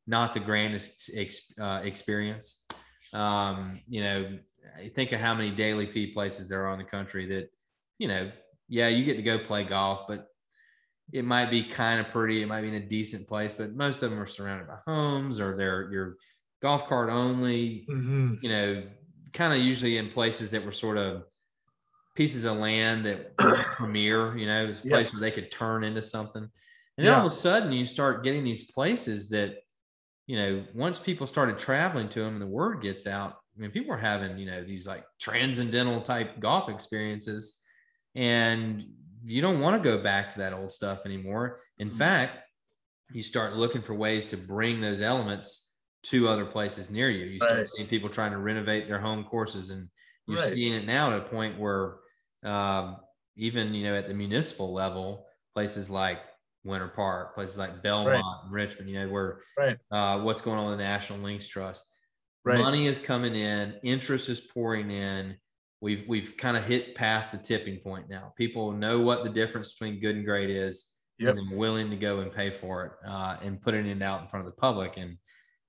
[0.06, 2.64] not the grandest ex, uh, experience.
[3.12, 4.38] Um, you know,
[4.94, 7.50] think of how many daily fee places there are in the country that,
[7.98, 8.30] you know,
[8.68, 10.26] yeah, you get to go play golf, but
[11.12, 12.42] it might be kind of pretty.
[12.42, 15.40] It might be in a decent place, but most of them are surrounded by homes
[15.40, 16.16] or they're your
[16.60, 17.88] golf cart only.
[17.88, 18.42] Mhm.
[18.42, 18.90] You know,
[19.34, 21.24] kind of usually in places that were sort of
[22.14, 23.36] pieces of land that
[23.72, 24.36] premier.
[24.36, 24.96] You know, it's a Yeah.
[24.96, 26.42] place where they could turn into something.
[26.42, 29.56] And then all of a sudden, you start getting these places that,
[30.26, 33.70] you know, once people started traveling to them and the word gets out, I mean,
[33.70, 37.62] people are having, you know, these like transcendental type golf experiences.
[38.14, 38.84] And
[39.24, 41.60] you don't want to go back to that old stuff anymore.
[41.78, 41.96] In Mhm.
[41.98, 42.38] fact,
[43.12, 47.26] you start looking for ways to bring those elements to other places near you.
[47.26, 47.68] You start Right.
[47.70, 49.88] seeing people trying to renovate their home courses, and
[50.26, 50.54] you're Right.
[50.54, 51.98] seeing it now to a point where
[52.44, 52.96] um,
[53.36, 56.20] even you know at the municipal level, places like
[56.64, 59.78] Winter Park, places like Belmont and Richmond, you know, where Right.
[59.92, 61.88] uh, what's going on with the National Links Trust.
[62.44, 62.58] Right.
[62.58, 65.36] Money is coming in, interest is pouring in.
[65.82, 68.32] We've we've kind of hit past the tipping point now.
[68.38, 71.36] People know what the difference between good and great is, Yep.
[71.36, 74.02] and they're willing to go and pay for it uh, and putting it in and
[74.02, 74.96] out in front of the public.
[74.96, 75.18] And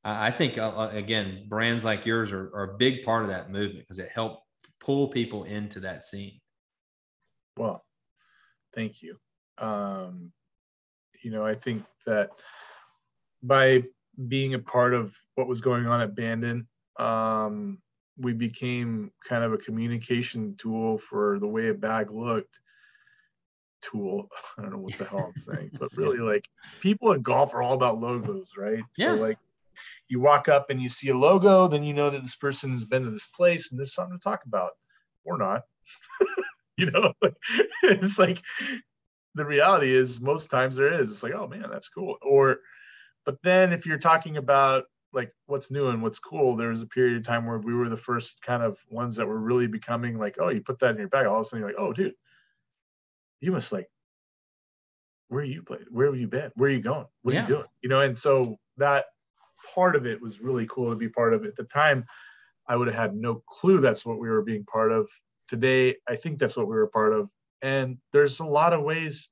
[0.04, 3.30] I I think uh, uh, again, brands like yours are, are a big part of
[3.30, 4.46] that movement because it helped
[4.80, 6.40] pull people into that scene.
[7.58, 7.84] Well,
[8.76, 9.18] thank you.
[9.58, 10.32] Um,
[11.24, 12.30] you know, I think that
[13.42, 13.84] by
[14.28, 16.68] being a part of what was going on at Bandon,
[17.00, 17.80] um,
[18.18, 22.60] we became kind of a communication tool for the way a bag looked.
[23.82, 24.30] Tool.
[24.58, 26.48] I don't know what the hell I'm saying, but really, like
[26.82, 28.84] people in golf are all about logos, right?
[28.98, 29.16] Yeah.
[29.16, 29.38] So, like,
[30.08, 32.86] you walk up and you see a logo, then you know that this person has
[32.86, 34.72] been to this place and there's something to talk about,
[35.24, 35.64] or not.
[36.78, 37.14] you know,
[37.84, 38.42] it's like
[39.36, 41.12] the reality is most times there is.
[41.12, 42.18] It's like, oh man, that's cool.
[42.22, 42.58] Or,
[43.26, 46.88] but then if you're talking about like what's new and what's cool, there was a
[46.88, 50.18] period of time where we were the first kind of ones that were really becoming
[50.18, 51.94] like, oh, you put that in your bag, all of a sudden you're like, oh,
[51.94, 52.14] dude,
[53.40, 53.88] you must like,
[55.30, 55.86] where you played?
[55.90, 56.52] Where have you been?
[56.56, 57.06] Where are you going?
[57.22, 57.66] What are you doing?
[57.82, 59.06] You know, and so that
[59.74, 61.46] part of it was really cool to be part of.
[61.46, 62.06] At the time,
[62.68, 65.08] I would have had no clue that's what we were being part of.
[65.48, 67.30] Today, I think that's what we were part of.
[67.62, 69.30] And there's a lot of ways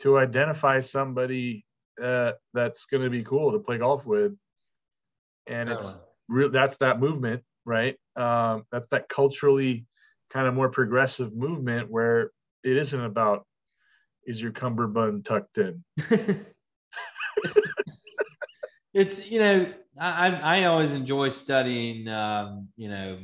[0.00, 1.64] to identify somebody
[2.02, 4.34] uh, that's going to be cool to play golf with.
[5.46, 7.96] And it's real that's that movement right?
[8.16, 9.86] Um, that's that culturally
[10.30, 12.30] kind of more progressive movement where
[12.62, 13.46] it isn't about
[14.26, 15.84] is your cummerbund tucked in?
[18.92, 23.18] It's you know I I always enjoy studying um, you know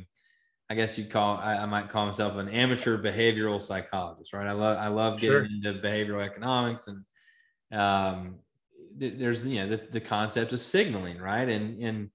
[0.69, 4.47] I guess you'd call I, I might call myself an amateur behavioral psychologist right?
[4.47, 5.45] I love I love getting Sure.
[5.45, 8.39] into behavioral economics and um,
[9.09, 11.47] there's you know the, the concept of signaling right?
[11.47, 12.09] And and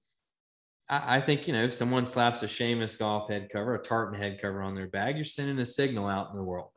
[0.89, 4.19] I, I think you know if someone slaps a Seamus golf head cover a tartan
[4.19, 6.69] head cover on their bag you're sending a signal out in the world.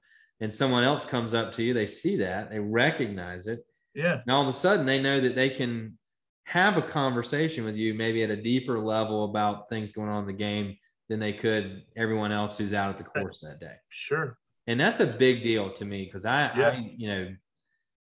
[0.42, 3.61] And someone else comes up to you they see that they recognize it.
[3.94, 4.20] Yeah.
[4.23, 5.99] And all of a sudden they know that they can
[6.44, 10.27] have a conversation with you maybe at a deeper level about things going on in
[10.27, 10.77] the game
[11.09, 13.75] than they could everyone else who's out at the course that day.
[13.88, 14.38] Sure.
[14.66, 16.68] And that's a big deal to me because I, Yeah.
[16.68, 17.35] I you know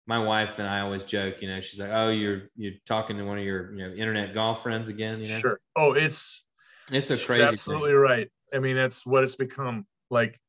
[0.06, 3.24] my wife and i always joke you know she's like oh you're you're talking to
[3.24, 5.40] one of your you know internet golf friends again you know?
[5.40, 5.60] Sure.
[5.76, 6.44] Oh it's
[6.92, 7.98] it's a crazy absolutely thing.
[7.98, 8.32] right.
[8.54, 9.86] I mean that's what it's become.
[10.10, 10.40] Like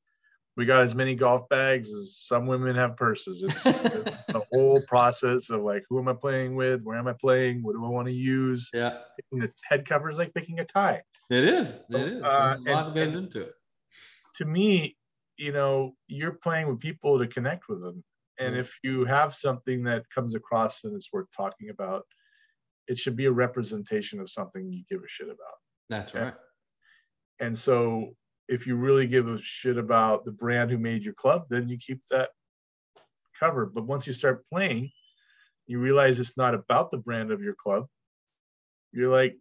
[0.57, 3.43] we got as many golf bags as some women have purses.
[3.43, 3.85] It's, it's
[4.29, 6.83] the whole process of like who am i playing with?
[6.83, 7.63] Where am i playing?
[7.63, 8.71] What do i want to use?
[8.75, 8.99] Yeah.
[9.17, 11.03] Picking the head cover is like picking a tie.
[11.31, 11.85] It is.
[11.89, 12.23] It is.
[12.23, 13.55] Uh, a lot and- goes into it.
[14.37, 14.97] to me,
[15.37, 18.05] you know, you're playing with people to connect with them.
[18.39, 18.61] And mm.
[18.61, 22.05] if you have something that comes across and it's worth talking about,
[22.89, 25.59] it should be a representation of something you give a shit about.
[25.89, 26.35] that's right
[27.41, 28.15] And so
[28.49, 31.79] if you really give a shit about the brand who made your club, then you
[31.79, 32.31] keep that
[33.39, 33.75] covered.
[33.75, 34.91] But once you start playing,
[35.67, 37.87] you realize it's not about the brand of your club.
[38.93, 39.39] You're like,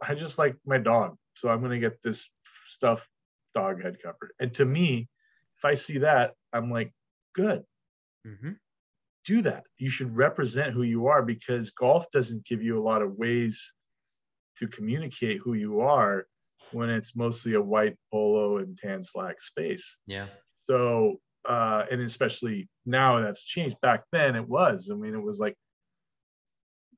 [0.00, 1.16] I just like my dog.
[1.34, 2.28] So I'm going to get this
[2.70, 3.06] stuff
[3.54, 4.32] dog head covered.
[4.40, 5.08] And to me,
[5.58, 6.92] if I see that, I'm like,
[7.34, 7.64] good,
[8.26, 8.58] hmm
[9.24, 9.64] do that.
[9.78, 13.74] You should represent who you are because golf doesn't give you a lot of ways
[14.58, 16.26] to communicate who you are
[16.70, 19.98] when it's mostly a white polo and tan slack space.
[20.06, 23.80] yeah So, uh, and especially now that's changed.
[23.82, 24.90] Back then it was.
[24.92, 25.56] I mean, it was like,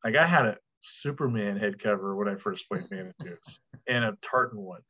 [0.05, 4.61] like I had a Superman head cover when I first played Manitus and a tartan
[4.61, 4.83] one.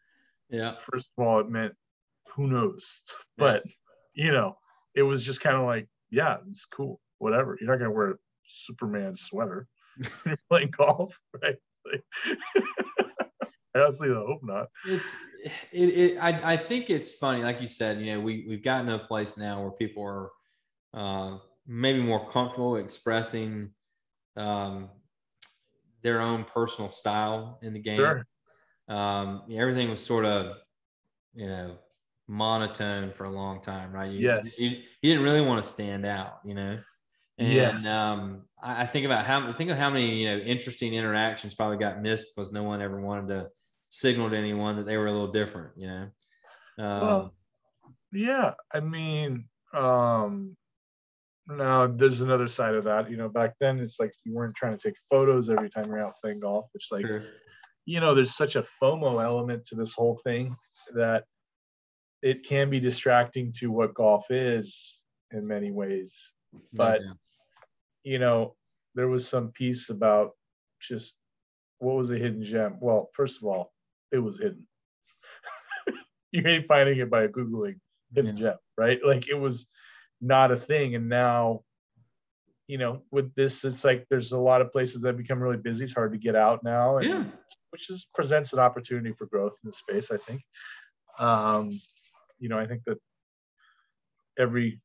[0.48, 1.74] yeah First of all, it meant
[2.34, 3.02] who knows,
[3.38, 3.64] but
[4.14, 4.56] you know,
[4.94, 7.56] it was just kind of like, yeah, it's cool, whatever.
[7.60, 8.14] You're not gonna wear a
[8.46, 9.66] Superman sweater
[10.26, 11.56] you're playing golf, right?
[11.90, 12.04] Like,
[13.74, 14.68] I honestly hope not.
[14.86, 15.16] it's
[15.72, 18.86] it, it I, I think it's funny like you said you know we we've gotten
[18.86, 20.30] to a place now where people are
[20.94, 23.70] uh, maybe more comfortable expressing
[24.36, 24.88] um,
[26.02, 28.26] their own personal style in the game Sure.
[28.88, 30.56] um, everything was sort of
[31.34, 31.76] you know
[32.28, 34.58] monotone for a long time right you, Yes.
[34.58, 34.68] you,
[35.02, 36.78] you didn't really want to stand out you know
[37.38, 37.86] and Yes.
[37.86, 41.78] um, I, I think about how think of how many you know interesting interactions probably
[41.78, 43.48] got missed because no one ever wanted to
[43.88, 46.08] signal to anyone that they were a little different you know
[46.78, 47.34] um, Well,
[48.12, 50.56] Yeah, I mean, um
[51.46, 53.10] now there's another side of that.
[53.10, 56.00] You know, back then it's like you weren't trying to take photos every time you're
[56.04, 57.24] out playing golf, which like sure.
[57.86, 60.54] you know, there's such a FOMO element to this whole thing
[60.94, 61.24] that
[62.22, 66.32] it can be distracting to what golf is in many ways.
[66.72, 67.12] But Yeah.
[68.04, 68.56] you know,
[68.94, 70.32] there was some piece about
[70.80, 71.16] just
[71.78, 72.78] what was a hidden gem.
[72.80, 73.72] Well, first of all,
[74.10, 74.66] it was hidden.
[76.32, 77.80] you ain't finding it by googling
[78.14, 78.98] hidden gem, right?
[79.04, 79.66] Like it was
[80.20, 81.62] not a thing, and now,
[82.66, 85.84] you know, with this, it's like there's a lot of places that become really busy.
[85.84, 87.24] It's hard to get out now, and yeah
[87.70, 90.10] which is presents an opportunity for growth in the space.
[90.10, 90.42] I think.
[91.18, 91.68] Um,
[92.38, 92.98] you know, I think that
[94.38, 94.80] every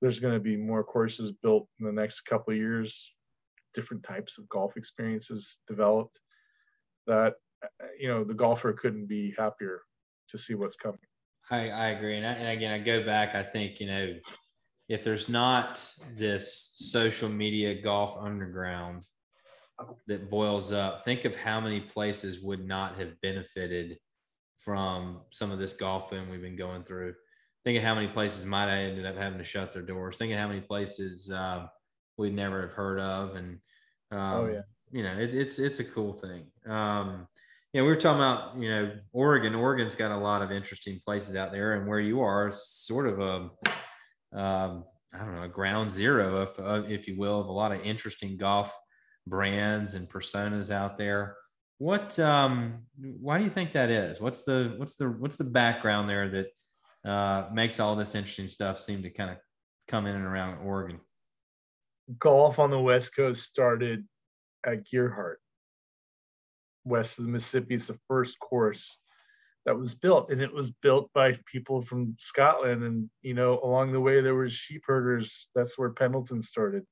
[0.00, 3.12] there's going to be more courses built in the next couple years,
[3.74, 6.20] different types of golf experiences developed.
[7.06, 7.34] That
[7.98, 9.80] you know, the golfer couldn't be happier
[10.28, 10.98] to see what's coming.
[11.50, 12.16] I, I agree.
[12.16, 14.14] And, I, and again, I go back, I think, you know,
[14.88, 15.84] if there's not
[16.16, 19.04] this social media golf underground,
[20.06, 21.04] that boils up.
[21.04, 23.98] Think of how many places would not have benefited
[24.58, 27.14] from some of this golf boom we've been going through.
[27.64, 30.18] Think of how many places might have ended up having to shut their doors.
[30.18, 31.68] Think of how many places um,
[32.16, 33.60] we'd never have heard of, and
[34.10, 34.62] um, Oh, yeah.
[34.90, 36.50] you know, it, it's it's a cool thing.
[36.66, 37.26] Um,
[37.72, 39.54] you know, we were talking about you know Oregon.
[39.54, 43.06] Oregon's got a lot of interesting places out there, and where you are, is sort
[43.06, 43.50] of a
[44.32, 47.72] um, I don't know, a ground zero, if uh, if you will, of a lot
[47.72, 48.76] of interesting golf
[49.26, 51.36] brands and personas out there.
[51.78, 54.20] What um, why do you think that is?
[54.20, 58.78] What's the what's the what's the background there that uh, makes all this interesting stuff
[58.80, 59.36] seem to kind of
[59.86, 61.00] come in and around Oregon?
[62.18, 64.06] golf on the West Coast started
[64.64, 65.36] at Gearhart.
[66.84, 68.96] West of the Mississippi is the first course
[69.66, 72.82] that was built, and it was built by people from Scotland.
[72.82, 75.50] And you know, along the way there was sheep herders.
[75.54, 76.84] That's where Pendleton started.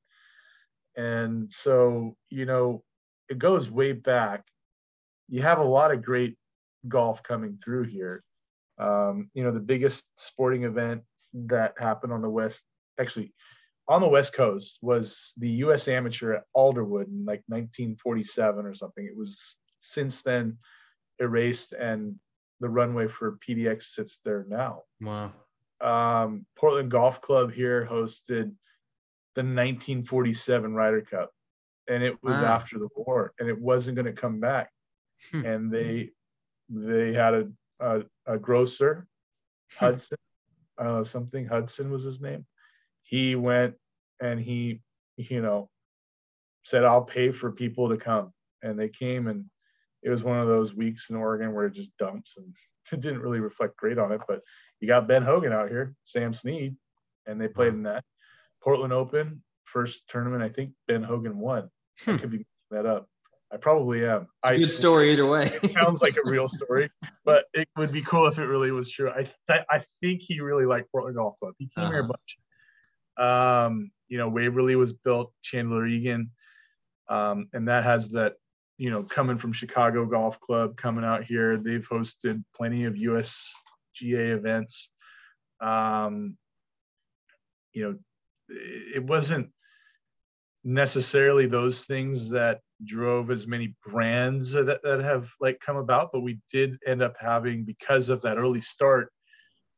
[0.97, 2.83] And so, you know,
[3.29, 4.45] it goes way back.
[5.29, 6.37] You have a lot of great
[6.89, 8.23] golf coming through here.
[8.79, 11.03] Um, you know, the biggest sporting event
[11.35, 12.65] that happened on the West,
[13.01, 13.33] actually,
[13.89, 15.89] on the West Coast was the U.S.
[15.89, 19.05] Amateur at Alderwood in like 1947 or something.
[19.05, 20.59] It was since then
[21.19, 22.17] erased, and
[22.61, 24.83] the runway for PDX sits there now.
[25.01, 25.33] Wow.
[25.81, 28.53] Um, Portland Golf Club here hosted
[29.35, 31.31] the 1947 Ryder Cup,
[31.89, 32.55] and it was Wow.
[32.55, 34.71] after the war, and it wasn't going to come back.
[35.31, 35.45] Hmm.
[35.47, 36.11] And they
[36.69, 39.07] they had a a, a grocer,
[39.77, 40.19] Hudson,
[40.79, 42.47] uh, something Hudson was his name.
[43.03, 43.77] He went
[44.21, 44.81] and he,
[45.17, 45.71] you know,
[46.65, 49.45] said, "I'll pay for people to come," and they came, and
[50.03, 52.55] it was one of those weeks in Oregon where it just dumps, and
[52.93, 54.23] it didn't really reflect great on it.
[54.27, 54.43] But
[54.81, 56.77] you got Ben Hogan out here, Sam Snead,
[57.27, 58.05] and they played in that
[58.63, 60.43] Portland Open first tournament.
[60.43, 61.71] I think Ben Hogan won.
[62.07, 62.17] I Hmm.
[62.17, 63.09] could be making that up.
[63.53, 64.23] I probably am.
[64.23, 65.47] It's a I good story either way.
[65.47, 66.91] it sounds like a real story,
[67.25, 69.11] but it would be cool if it really was true.
[69.11, 71.55] I th- I think he really liked Portland Golf Club.
[71.59, 72.13] He came here a Uh-huh.
[73.17, 73.69] bunch.
[73.69, 76.31] Um, you know, Waverley was built, Chandler Egan,
[77.09, 78.35] um, and that has that.
[78.79, 84.35] You know, coming from Chicago Golf Club, coming out here, they've hosted plenty of USGA
[84.37, 84.91] events.
[85.63, 86.37] Um,
[87.73, 87.99] you know,
[88.51, 89.51] it wasn't
[90.67, 96.23] necessarily those things that drove as many brands that, that have like come about but
[96.23, 99.13] we did end up having because of that early start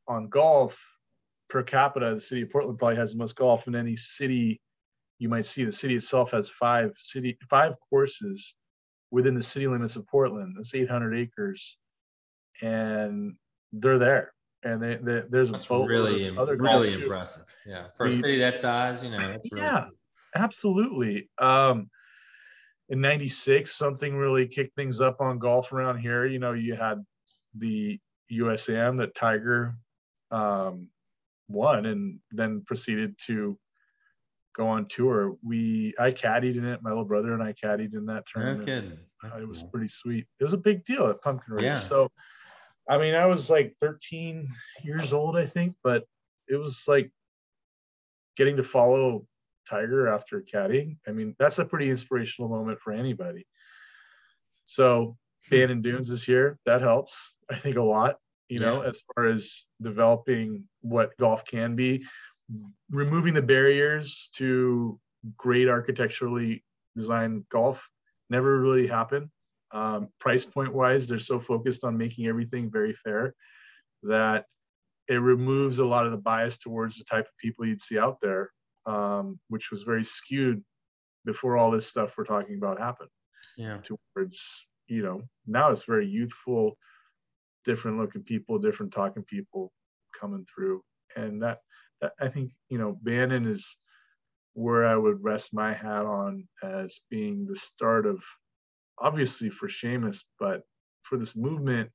[0.07, 0.83] on golf
[1.47, 4.59] per capita the city of portland probably has the most golf in any city
[5.19, 8.55] you might see the city itself has five city five courses
[9.11, 11.77] within the city limits of portland that's 800 acres
[12.63, 13.35] and
[13.73, 17.45] they're there and they, they, there's a boatload really, other really impressive.
[17.65, 19.85] Yeah, for a city that size, you know, that's really Yeah.
[19.85, 19.98] cool.
[20.35, 21.29] Absolutely.
[21.37, 21.89] Um,
[22.89, 26.25] in 96, something really kicked things up on golf around here.
[26.25, 27.03] You know, you had
[27.57, 27.99] the
[28.31, 29.75] USAM that Tiger
[30.31, 30.87] um,
[31.47, 33.57] won and then proceeded to
[34.55, 35.35] go on tour.
[35.43, 36.81] We, I caddied in it.
[36.81, 38.65] My little brother and I caddied in that tournament.
[39.23, 39.69] Uh, it was cool.
[39.69, 40.25] pretty sweet.
[40.39, 41.63] It was a big deal at Pumpkin Ridge.
[41.63, 41.79] Yeah.
[41.79, 42.09] So,
[42.89, 44.47] I mean, I was like 13
[44.83, 46.05] years old, I think, but
[46.47, 47.11] it was like
[48.35, 49.27] getting to follow
[49.69, 50.97] Tiger after caddying.
[51.07, 53.45] I mean, that's a pretty inspirational moment for anybody.
[54.65, 55.55] So, Hmm.
[55.55, 56.59] Bandon Dunes is here.
[56.65, 58.17] That helps, I think, a lot,
[58.49, 58.89] you know, Yeah.
[58.89, 62.05] as far as developing what golf can be,
[62.89, 64.99] removing the barriers to
[65.37, 66.63] great architecturally
[66.95, 67.89] designed golf
[68.29, 69.29] never really happened.
[69.71, 73.35] Um, price point wise, they're so focused on making everything very fair
[74.03, 74.45] that
[75.07, 78.19] it removes a lot of the bias towards the type of people you'd see out
[78.21, 78.51] there,
[78.85, 80.63] um, which was very skewed
[81.25, 83.09] before all this stuff we're talking about happened
[83.57, 83.79] Yeah.
[83.83, 86.77] towards you know now it's very youthful
[87.65, 89.71] different looking people different talking people
[90.19, 90.81] coming through
[91.15, 91.59] and that,
[92.01, 93.77] that i think you know bandon is
[94.53, 98.23] where i would rest my hat on as being the start of
[98.97, 100.63] obviously for Seamus, but
[101.03, 101.89] for this movement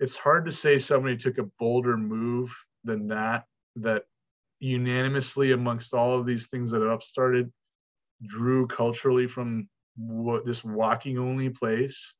[0.00, 2.54] it's hard to say somebody took a bolder move
[2.84, 3.44] than that
[3.76, 4.04] that
[4.64, 7.52] unanimously amongst all of these things that have started
[8.22, 12.14] drew culturally from what this walking only place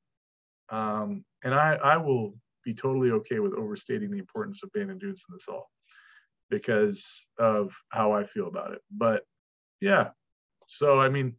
[0.71, 2.35] um, and I, I will
[2.65, 5.69] be totally okay with overstating the importance of Bandon Dunes in this all
[6.51, 8.81] because of how I feel about it.
[8.91, 9.23] But
[9.81, 10.11] yeah,
[10.67, 11.37] so I mean,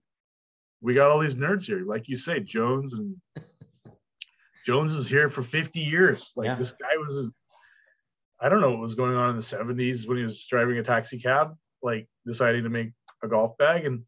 [0.81, 3.15] we got all these nerds here, like you say, Jones and
[4.65, 6.31] Jones is here for 50 years.
[6.35, 6.55] Like Yeah.
[6.55, 7.31] this guy was,
[8.39, 10.83] I don't know what was going on in the 70s when he was driving a
[10.83, 12.91] taxi cab, like deciding to make
[13.23, 13.85] a golf bag.
[13.85, 14.03] And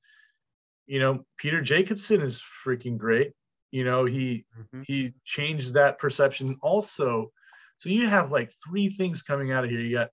[0.86, 3.34] you know, Peter Jacobsen is freaking great.
[3.72, 4.84] You know, he Mhm.
[4.86, 7.32] he changed that perception also.
[7.80, 9.82] So you have like three things coming out of here.
[9.82, 10.10] You got,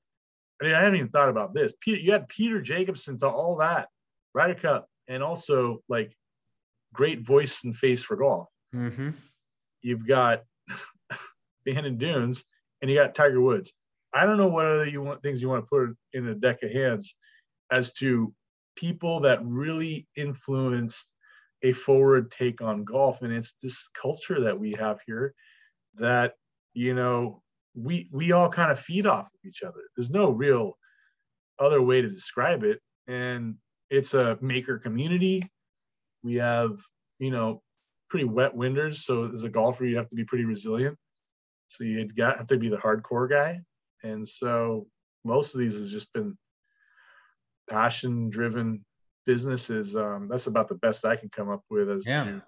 [0.60, 1.72] I mean, I haven't even thought about this.
[1.80, 3.88] Peter, you had Peter Jacobsen to all that,
[4.34, 6.16] Ryder Cup, and also like
[6.92, 8.48] great voice and face for golf.
[8.74, 9.14] Mhm.
[9.82, 10.44] You've got
[11.64, 12.44] Bandon Dunes,
[12.82, 13.72] and you got Tiger Woods.
[14.14, 16.62] I don't know what other you want things you want to put in a deck
[16.62, 17.16] of hands
[17.70, 18.32] as to
[18.76, 21.12] people that really influenced
[21.62, 23.22] a forward take on golf.
[23.22, 25.34] And it's this culture that we have here
[25.96, 26.34] that
[26.74, 27.42] you know
[27.74, 29.80] we we all kind of feed off of each other.
[29.96, 30.78] There's no real
[31.58, 32.80] other way to describe it.
[33.08, 33.56] And
[33.90, 35.50] it's a maker community.
[36.22, 36.78] We have
[37.18, 37.62] you know
[38.08, 39.04] pretty wet winters.
[39.04, 40.96] So as a golfer you have to be pretty resilient.
[41.66, 43.60] So you got have to be the hardcore guy
[44.04, 44.86] and so
[45.24, 46.36] most of these has just been
[47.68, 48.84] passion driven
[49.26, 52.24] businesses um, that's about the best i can come up with as Yeah.
[52.24, 52.42] to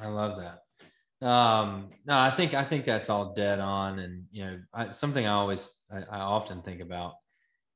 [0.00, 1.26] I love that.
[1.26, 5.26] Um, no, I think I think that's all dead on, and you know, I, something
[5.26, 7.14] I always I, I often think about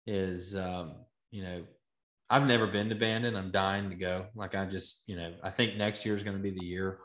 [0.07, 0.95] is um,
[1.31, 1.65] you know,
[2.31, 3.35] I've never been to Bandon.
[3.35, 4.27] I'm dying to go.
[4.37, 6.99] Like I just you know, I think next year is going to be the year.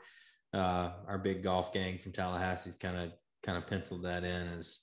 [0.54, 3.12] Uh, our big golf gang from Tallahassee's kind of
[3.44, 4.82] kind of penciled that in as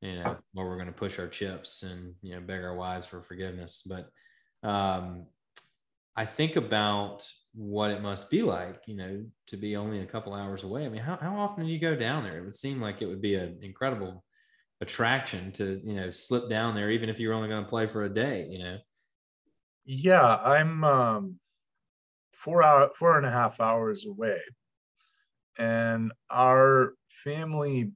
[0.00, 3.06] you know where we're going to push our chips and you know beg our wives
[3.06, 4.08] for forgiveness, but
[4.68, 5.26] um,
[6.16, 10.34] I think about what it must be like, you know, to be only a couple
[10.34, 10.84] hours away.
[10.84, 12.38] I mean, how, how often do you go down there?
[12.38, 14.22] It would seem like it would be an incredible
[14.80, 18.04] attraction to, you know, slip down there, even if you're only going to play for
[18.04, 18.78] a day, you know?
[19.84, 21.40] yeah i'm um,
[22.32, 24.38] four hour four and a half hours away
[25.58, 26.94] and our
[27.24, 27.90] family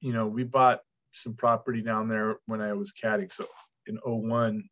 [0.00, 0.80] you know we bought
[1.12, 3.46] some property down there when i was caddying so
[3.86, 4.62] in 01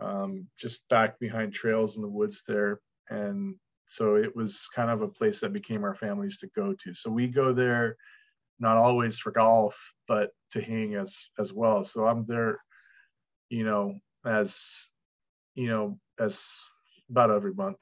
[0.00, 2.80] um, just back behind trails in the woods there.
[3.10, 3.54] And
[3.86, 6.94] so it was kind of a place that became our families to go to.
[6.94, 7.96] So we go there
[8.60, 9.76] not always for golf
[10.06, 11.82] but to hang as as well.
[11.82, 12.60] So i'm there
[13.50, 14.64] you know as
[15.54, 16.46] you know as
[17.10, 17.76] about every month.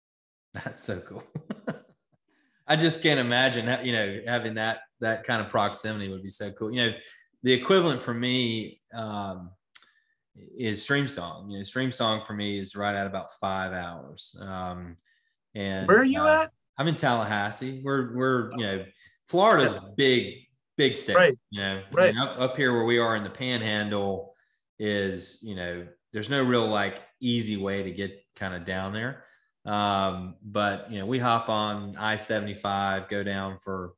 [0.54, 1.22] That's so cool.
[2.66, 6.50] I just can't imagine, you know, having that, that kind of proximity would be so
[6.52, 6.72] cool.
[6.72, 6.92] You know,
[7.42, 9.50] the equivalent for me, um,
[10.56, 11.50] is Streamsong.
[11.50, 14.36] You know, Streamsong for me is right at about five hours.
[14.40, 14.96] Um,
[15.54, 17.80] and where are you uh, at I'm in Tallahassee.
[17.84, 18.84] We're we're you know
[19.26, 20.46] Florida's a big
[20.76, 21.16] big state.
[21.16, 21.38] Right.
[21.50, 22.14] You know, Right.
[22.16, 24.34] Up up here where we are in the Panhandle
[24.78, 29.24] is you know there's no real like easy way to get kind of down there.
[29.64, 33.94] Um, but you know we hop on I-75, go down for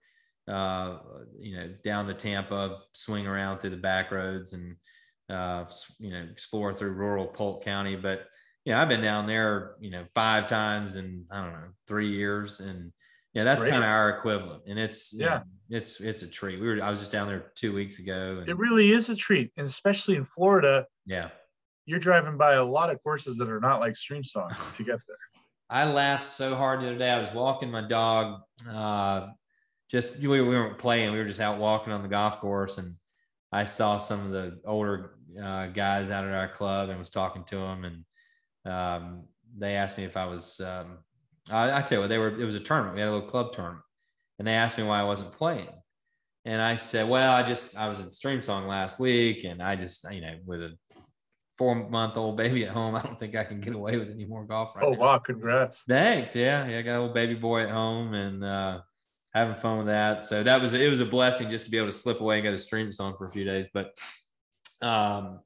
[0.51, 0.99] uh,
[1.39, 4.77] you know down to Tampa, swing around through the back roads and
[5.29, 5.65] uh,
[5.99, 8.27] you know explore through rural Polk County, but
[8.65, 12.11] you know, I've been down there, you know, five times in I don't know three
[12.11, 12.93] years, and
[13.33, 14.65] yeah, that's kind of our equivalent.
[14.67, 15.27] And it's Yeah.
[15.27, 16.61] know, it's it's a treat.
[16.61, 19.17] We were I was just down there two weeks ago, and it really is a
[19.17, 21.31] treat and especially in florida yeah,
[21.87, 25.17] you're driving by a lot of courses that are not like Streamsong to get there
[25.71, 27.11] I laughed so hard the other day.
[27.11, 28.41] I was walking my dog.
[28.69, 29.29] Uh,
[29.91, 31.13] just we, we weren't playing.
[31.13, 32.95] We were just out walking on the golf course, and
[33.53, 37.45] I saw some of the older uh, guys out at our club and was talking
[37.45, 39.25] to them, and um,
[39.57, 40.61] they asked me if I was.
[40.61, 40.99] Um,
[41.51, 42.41] I, I tell you what, they were.
[42.41, 42.95] It was a tournament.
[42.95, 43.85] We had a little club tournament,
[44.39, 45.69] and they asked me why I wasn't playing.
[46.47, 50.11] And I said, well, I just I was in Streamsong last week, and I just
[50.13, 50.77] you know with a
[51.61, 54.25] four month old baby at home, I don't think I can get away with any
[54.25, 54.99] more golf right oh now.
[54.99, 56.35] wow congrats Thanks.
[56.35, 56.67] Yeah.
[56.67, 56.79] Yeah.
[56.79, 58.81] I got a little baby boy at home and uh,
[59.33, 60.25] having fun with that.
[60.25, 62.45] So that was, it was a blessing just to be able to slip away and
[62.45, 63.67] go to Streamsong for a few days.
[63.73, 63.97] But
[64.83, 65.41] um,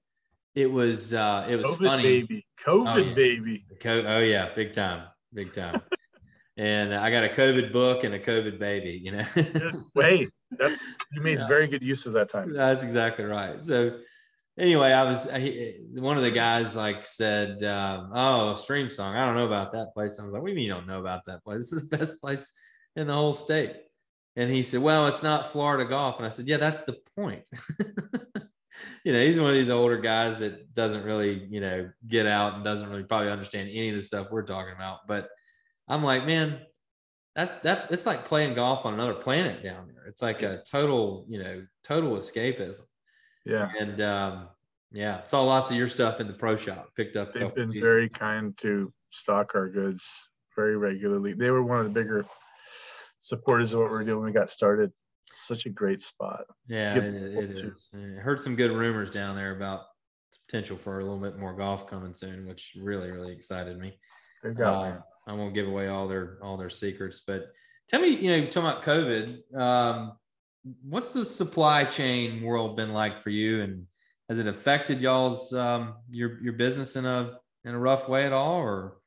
[0.54, 2.02] it was, uh, it was covid funny.
[2.02, 3.14] baby covid Oh, yeah.
[3.14, 4.54] baby Co- oh, yeah.
[4.54, 5.08] Big time.
[5.32, 5.80] Big time.
[6.56, 9.24] and I got a COVID book and a COVID baby, you know?
[9.94, 11.46] Wait that's you made Yeah.
[11.48, 13.64] very good use of that time That's exactly right.
[13.64, 13.98] So
[14.58, 19.16] anyway, I was I, one of the guys like said, um, "Oh, Streamsong.
[19.16, 20.86] I don't know about that place." I was like, "What do you mean you don't
[20.86, 21.70] know about that place?
[21.70, 22.56] This is the best place
[22.96, 23.76] in the whole state."
[24.36, 27.48] And he said, "Well, it's not Florida golf." And I said, "Yeah, that's the point."
[29.04, 32.54] you know, he's one of these older guys that doesn't really, you know, get out
[32.54, 35.06] and doesn't really probably understand any of the stuff we're talking about.
[35.06, 35.28] But
[35.88, 36.60] I'm like, man,
[37.34, 40.06] that that it's like playing golf on another planet down there.
[40.06, 42.82] It's like a total, you know, total escapism.
[43.44, 44.48] yeah And um,
[44.90, 46.90] yeah, saw lots of your stuff in the pro shop.
[46.96, 47.34] Picked up.
[47.34, 47.86] they've been pieces.
[47.86, 52.24] very kind to stock our goods very regularly they were one of the bigger
[53.24, 54.92] supporters of what we are doing we got started
[55.32, 57.94] such a great spot Yeah, give it, it is.
[57.94, 59.86] I heard some good rumors down there about
[60.46, 63.98] potential for a little bit more golf coming soon, which really, really excited me.
[64.56, 64.98] Got Uh.
[65.26, 67.46] I won't give away all their all their secrets, but
[67.88, 70.12] tell me, you know, talking about COVID, um,
[70.82, 73.86] what's the supply chain world been like for you, and
[74.28, 78.34] has it affected y'all's um, your your business in a in a rough way at
[78.34, 78.98] all, or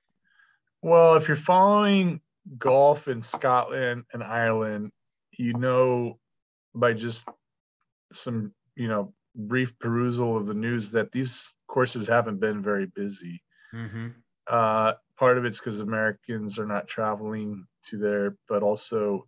[0.81, 2.19] Well, if you're following
[2.57, 4.91] golf in Scotland and Ireland,
[5.37, 6.19] you know
[6.73, 7.27] by just
[8.11, 13.41] some, you know, brief perusal of the news that these courses haven't been very busy.
[13.73, 14.07] mm-hmm.
[14.47, 19.25] Uh, part of it's because Americans are not traveling to there, but also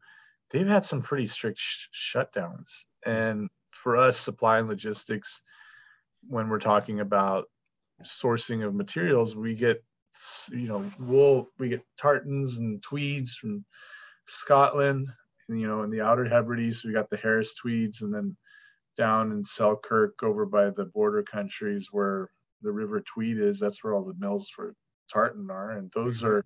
[0.49, 2.69] they've had some pretty strict sh- shutdowns.
[3.05, 5.41] And for us, supply and logistics,
[6.27, 7.45] when we're talking about
[8.03, 9.83] sourcing of materials, we get,
[10.51, 13.65] you know, wool, we get tartans and tweeds from
[14.25, 15.07] Scotland,
[15.47, 18.35] and, you know, in the Outer Hebrides, we got the Harris tweeds, and then
[18.97, 22.29] down in Selkirk over by the border countries where
[22.61, 24.75] the River Tweed is, that's where all the mills for
[25.11, 26.45] tartan are, and those are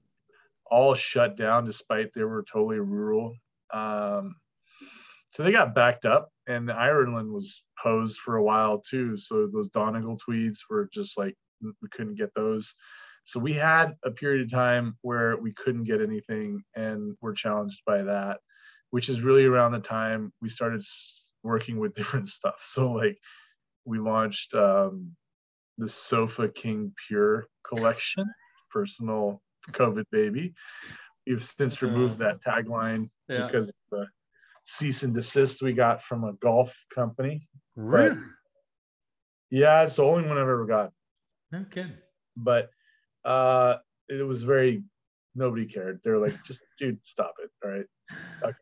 [0.70, 3.36] all shut down despite they were totally rural.
[3.72, 4.36] Um,
[5.30, 9.18] so they got backed up, and Ireland was posed for a while too.
[9.18, 12.76] So those Donegal tweeds were just like we couldn't get those.
[13.26, 17.82] So we had a period of time where we couldn't get anything, and we're challenged
[17.86, 18.40] by that,
[18.90, 20.82] which is really around the time we started
[21.42, 22.64] working with different stuff.
[22.66, 23.18] So like
[23.86, 25.16] we launched um,
[25.78, 28.26] the Sofa King Pure collection,
[28.72, 30.54] personal COVID baby.
[31.26, 34.08] We've since removed that tagline yeah, because of the
[34.66, 37.48] cease and desist we got from a golf company.
[37.76, 38.18] really?
[39.50, 40.92] Yeah, it's the only one I've ever got.
[41.52, 41.94] No kidding.
[42.36, 42.72] But
[43.26, 43.78] uh
[44.10, 44.84] it was very
[45.36, 46.00] nobody cared.
[46.04, 47.50] They're like, just dude, stop it.
[47.64, 48.54] All right.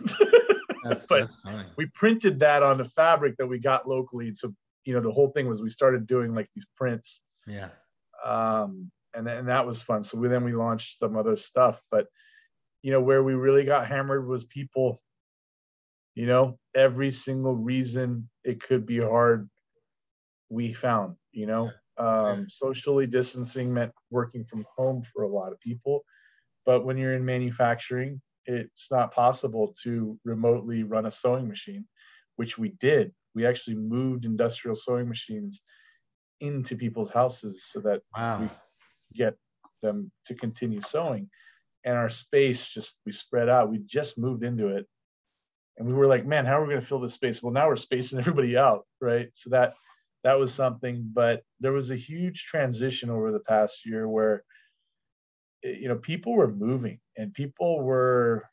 [0.84, 1.64] That's, But- that's funny.
[1.76, 4.34] we printed that on the fabric that we got locally.
[4.34, 4.52] So,
[4.84, 7.68] you know, the whole thing was we started doing like these prints Yeah,
[8.24, 10.02] um, and and that was fun.
[10.02, 12.06] So we, then we launched some other stuff, but
[12.82, 15.00] you know where we really got hammered was people.
[16.16, 19.48] You know, every single reason it could be hard,
[20.50, 21.14] we found.
[21.30, 21.70] You know,
[22.02, 26.04] um, socially distancing meant working from home for a lot of people,
[26.66, 31.86] but when you're in manufacturing, it's not possible to remotely run a sewing machine,
[32.36, 33.12] which we did.
[33.34, 35.62] We actually moved industrial sewing machines
[36.40, 38.50] into people's houses so that wow.
[39.14, 39.36] get
[39.80, 41.30] them to continue sewing.
[41.84, 43.70] And our space just we spread out.
[43.70, 44.86] We just moved into it.
[45.78, 47.42] And we were like, man, how are we going to fill this space?
[47.42, 49.28] Well, now we're spacing everybody out, right?
[49.34, 49.74] So that
[50.24, 54.44] that was something, but there was a huge transition over the past year where
[55.64, 58.44] eh, you know, people were moving and people were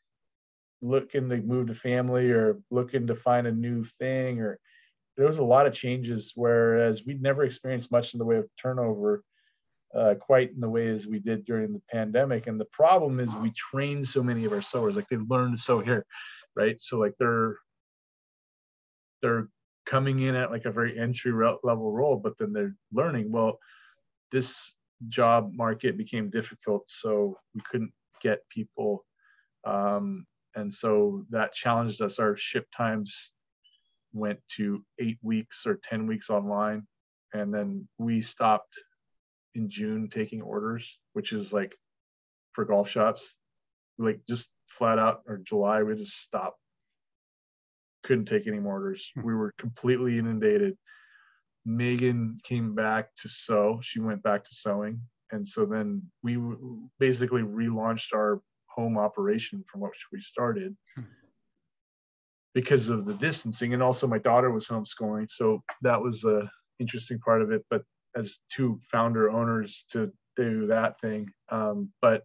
[0.82, 4.58] looking to move to family or looking to find a new thing or
[5.16, 8.48] there was a lot of changes whereas we'd never experienced much in the way of
[8.56, 9.22] turnover
[9.94, 12.46] uh, quite in the way as we did during the pandemic.
[12.46, 15.56] And the problem is we train so many of our sewers, like they learn to
[15.56, 16.06] sew here,
[16.54, 16.80] right?
[16.80, 17.56] So like they're
[19.22, 19.48] they're
[19.86, 23.30] coming in at like a very entry level role, but then they're learning.
[23.32, 23.58] Well,
[24.32, 24.74] this
[25.08, 29.04] job market became difficult, so we couldn't get people,
[29.64, 32.18] um, and so that challenged us.
[32.18, 33.32] Our ship times
[34.12, 36.86] went to eight weeks or ten weeks online,
[37.32, 38.74] and then we stopped
[39.54, 41.74] in June taking orders, which is like
[42.52, 43.36] for golf shops,
[43.98, 46.58] like just flat out or July, we just stopped.
[48.10, 49.08] Couldn't take any more orders.
[49.14, 50.76] We were completely inundated.
[51.64, 53.78] Megan came back to sew.
[53.84, 55.00] She went back to sewing.
[55.30, 56.36] And so then we
[56.98, 61.02] basically relaunched our home operation from which we started Hmm.
[62.52, 63.74] because of the distancing.
[63.74, 65.30] And also my daughter was homeschooling.
[65.30, 66.50] So that was a
[66.80, 67.64] interesting part of it.
[67.70, 67.84] But
[68.16, 71.30] as two founder owners to do that thing.
[71.48, 72.24] Um, but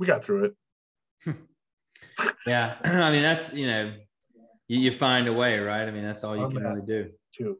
[0.00, 0.46] we got through
[1.26, 1.36] it.
[2.48, 3.92] Yeah, I mean that's you know,
[4.68, 5.86] you, you find a way, right?
[5.86, 7.10] I mean that's all you Oh, can really do.
[7.32, 7.58] too.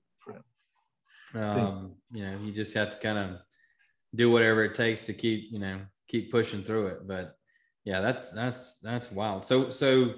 [1.35, 3.41] Um, you know, you just have to kind of
[4.15, 7.07] do whatever it takes to keep you know keep pushing through it.
[7.07, 7.37] But
[7.85, 9.45] yeah, that's that's that's wild.
[9.45, 10.15] So so,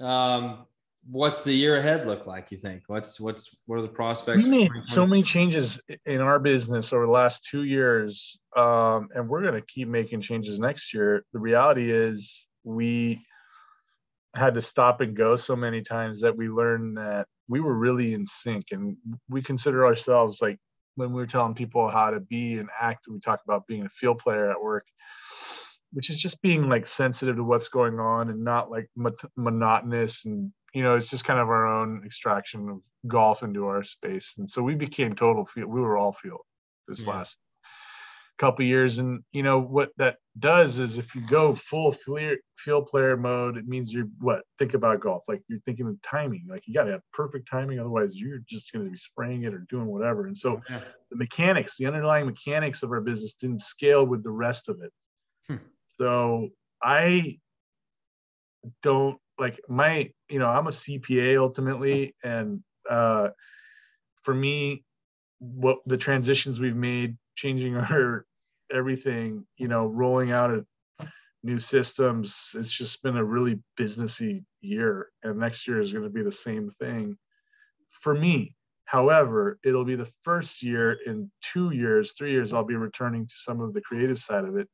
[0.00, 0.66] um,
[1.06, 2.50] what's the year ahead look like?
[2.50, 2.84] You think?
[2.86, 4.44] What's what's what are the prospects?
[4.44, 9.28] We made so many changes in our business over the last two years, um, and
[9.28, 11.24] we're going to keep making changes next year.
[11.32, 13.24] The reality is, we
[14.34, 18.14] had to stop and go so many times that we learned that we were really
[18.14, 18.96] in sync, and
[19.28, 20.58] we consider ourselves like
[20.96, 23.06] when we were telling people how to be and act.
[23.08, 24.86] We talk about being a field player at work,
[25.92, 30.24] which is just being like sensitive to what's going on and not like mot- monotonous
[30.24, 34.34] and you know it's just kind of our own extraction of golf into our space
[34.38, 36.40] and so we became total field we were all field
[36.88, 37.10] this Yeah.
[37.10, 37.38] last
[38.38, 38.98] couple years.
[38.98, 43.66] And you know what that does is if you go full field player mode, it
[43.66, 46.46] means you're what think about golf like you're thinking of timing.
[46.48, 49.54] Like you got to have perfect timing, otherwise you're just going to be spraying it
[49.54, 50.26] or doing whatever.
[50.26, 50.80] And so yeah.
[51.10, 54.92] the mechanics, the underlying mechanics of our business didn't scale with the rest of it.
[55.46, 55.64] Hmm.
[55.98, 56.48] So
[56.82, 57.38] I
[58.82, 63.28] don't like my you know i'm a cpa ultimately and uh
[64.22, 64.84] for me
[65.38, 68.26] what the transitions we've made changing our
[68.72, 70.64] everything you know rolling out a
[71.42, 76.10] new systems it's just been a really businessy year and next year is going to
[76.10, 77.16] be the same thing
[77.90, 78.56] for me
[78.86, 83.34] however it'll be the first year in two years three years i'll be returning to
[83.36, 84.68] some of the creative side of it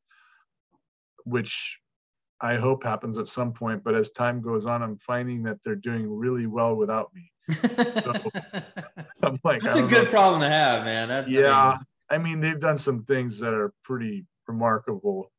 [1.25, 1.79] which
[2.41, 3.85] I hope happens at some point.
[3.85, 7.31] But as time goes on, I'm finding that they're doing really well without me.
[9.21, 10.11] So I'm like, that's a good know.
[10.11, 11.09] problem to have, man.
[11.09, 11.79] That's, yeah, I mean,
[12.11, 15.33] I mean, they've done some things that are pretty remarkable.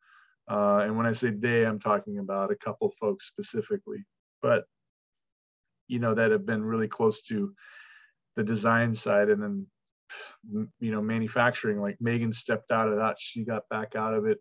[0.49, 4.05] Uh, and when I say they, I'm talking about a couple folks specifically,
[4.41, 4.63] but
[5.87, 7.53] you know that have been really close to
[8.35, 9.67] the design side, and then
[10.79, 11.81] you know manufacturing.
[11.81, 14.39] Like Megan stepped out of that; she got back out of it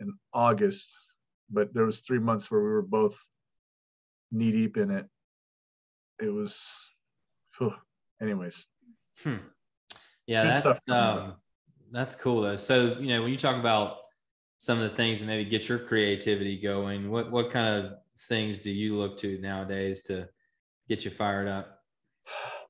[0.00, 0.96] in August
[1.50, 3.18] but there was three months where we were both
[4.32, 5.06] knee deep in it.
[6.20, 6.68] It was,
[7.58, 7.74] whew,
[8.20, 8.66] anyways.
[9.22, 9.36] Hmm.
[10.26, 11.36] Yeah, Good that's um,
[11.94, 12.56] that's cool though.
[12.56, 13.98] So you know, when you talk about
[14.58, 17.92] some of the things that maybe get your creativity going, what what kind of
[18.28, 20.28] things do you look to nowadays to
[20.88, 21.78] get you fired up?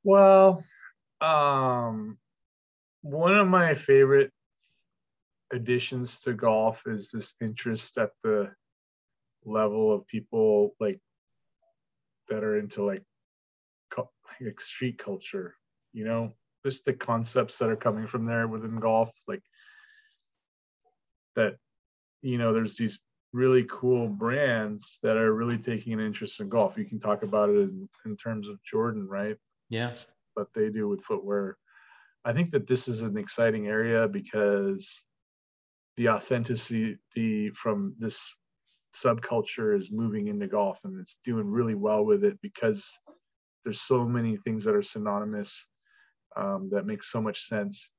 [0.02, 0.62] Well,
[1.20, 2.18] um,
[3.02, 4.30] one of my favorite
[5.52, 8.52] additions to golf is this interest at the
[9.44, 11.00] level of people like
[12.28, 13.04] that are into like,
[14.40, 15.54] like street culture
[15.92, 16.32] you know
[16.64, 19.42] just the concepts that are coming from there within golf like
[21.36, 21.56] that
[22.22, 22.98] you know there's these
[23.34, 26.78] really cool brands that are really taking an interest in golf.
[26.78, 29.36] You can talk about it in, in terms of jordan right?
[29.68, 29.94] Yeah.
[30.34, 31.56] What they do with footwear.
[32.24, 35.04] I think that this is an exciting area because
[35.96, 38.36] the authenticity from this
[38.94, 42.88] subculture is moving into golf and it's doing really well with it because
[43.64, 45.66] there's so many things that are synonymous
[46.36, 47.90] um, that makes so much sense.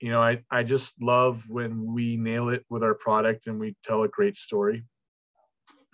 [0.00, 3.76] You know I, I just love when we nail it with our product and we
[3.84, 4.84] tell a great story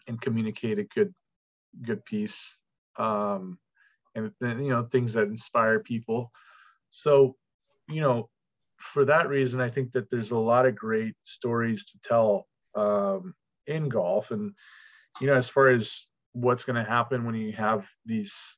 [0.06, 1.14] and communicate a good
[1.82, 2.58] good piece
[2.98, 3.58] um,
[4.14, 6.32] and you know things that inspire people.
[6.90, 7.36] So
[7.88, 8.28] you know
[8.76, 13.34] for that reason i think that there's a lot of great stories to tell um,
[13.66, 14.30] in golf.
[14.30, 14.52] And
[15.20, 18.57] you know as far as what's going to happen when you have these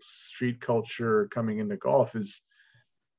[0.00, 2.42] street culture coming into golf is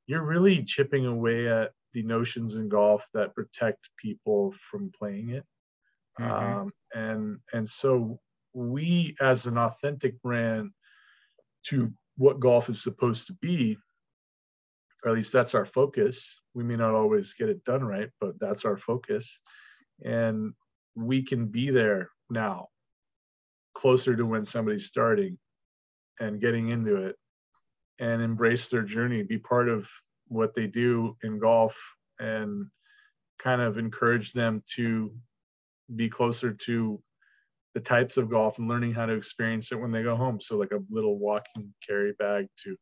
[0.08, 5.46] you're really chipping away at the notions in golf that protect people from playing it.
[6.20, 6.60] Mm-hmm.
[6.60, 8.20] um, and and so
[8.54, 10.72] we as an authentic brand
[11.68, 13.78] to what golf is supposed to be
[15.04, 16.30] or at least that's our focus.
[16.54, 19.40] We may not always get it done right but that's our focus.
[20.04, 20.54] And
[20.96, 22.68] we can be there now
[23.74, 25.38] closer to when somebody's starting
[26.20, 27.16] and getting into it
[28.00, 29.88] and embrace their journey be part of
[30.28, 31.78] what they do in golf
[32.20, 32.68] and
[33.38, 35.14] kind of encourage them to
[35.96, 37.02] be closer to
[37.74, 40.58] the types of golf and learning how to experience it when they go home so
[40.58, 42.76] like a little walking carry bag to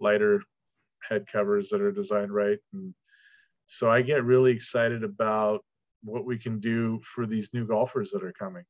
[0.00, 0.42] lighter
[1.08, 2.94] head covers that are designed right and
[3.66, 5.64] so i get really excited about
[6.04, 8.64] what we can do for these new golfers that are coming.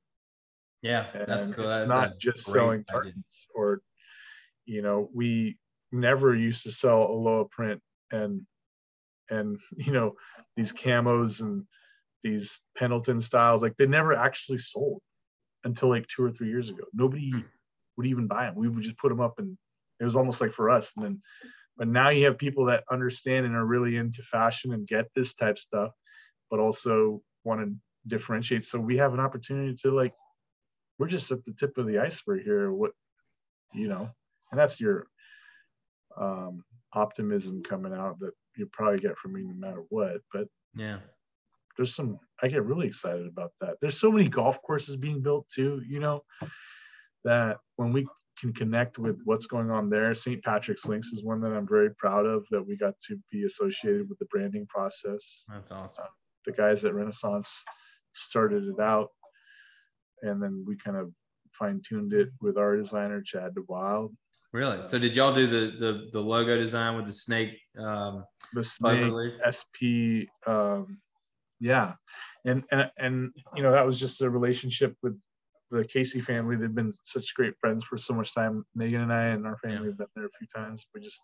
[0.82, 1.68] Yeah, and that's cool.
[1.68, 3.82] It's not just selling targets or,
[4.64, 5.58] you know, we
[5.92, 8.42] never used to sell Aloha print and
[9.30, 10.14] and you know
[10.56, 11.64] these camos and
[12.22, 15.00] these Pendleton styles like they never actually sold
[15.64, 16.84] until like two or three years ago.
[16.92, 17.40] Nobody hmm.
[17.96, 18.54] would even buy them.
[18.54, 19.56] We would just put them up and
[20.00, 20.92] it was almost like for us.
[20.96, 21.22] And then,
[21.76, 25.34] but now you have people that understand and are really into fashion and get this
[25.34, 25.92] type stuff
[26.50, 27.74] but also want to
[28.06, 28.64] differentiate.
[28.64, 30.14] So we have an opportunity to like,
[30.98, 32.72] we're just at the tip of the iceberg here.
[32.72, 32.92] What,
[33.72, 34.10] you know,
[34.54, 35.06] and that's your
[36.16, 40.20] um, optimism coming out that you probably get from me no matter what.
[40.32, 40.98] But yeah,
[41.76, 43.76] there's some, I get really excited about that.
[43.80, 46.22] There's so many golf courses being built too, you know,
[47.24, 48.06] that when we
[48.38, 50.12] can connect with what's going on there.
[50.12, 50.42] St.
[50.42, 54.08] Patrick's Links is one that I'm very proud of that we got to be associated
[54.08, 55.44] with the branding process.
[55.48, 56.06] That's awesome
[56.44, 57.64] the guys at Renaissance
[58.12, 59.08] started it out,
[60.22, 61.10] and then we kind of
[61.52, 64.14] fine tuned it with our designer Chad DeWild,
[64.54, 64.86] Really?
[64.86, 67.60] So did y'all do the the the logo design with the snake?
[67.76, 69.12] Um, the snake.
[69.42, 70.30] SP.
[70.46, 71.00] Um,
[71.58, 71.94] yeah,
[72.44, 75.18] and and and you know that was just a relationship with
[75.72, 76.54] the Casey family.
[76.54, 78.64] They've been such great friends for so much time.
[78.76, 80.86] Megan and I and our family have been there a few times.
[80.94, 81.20] We just,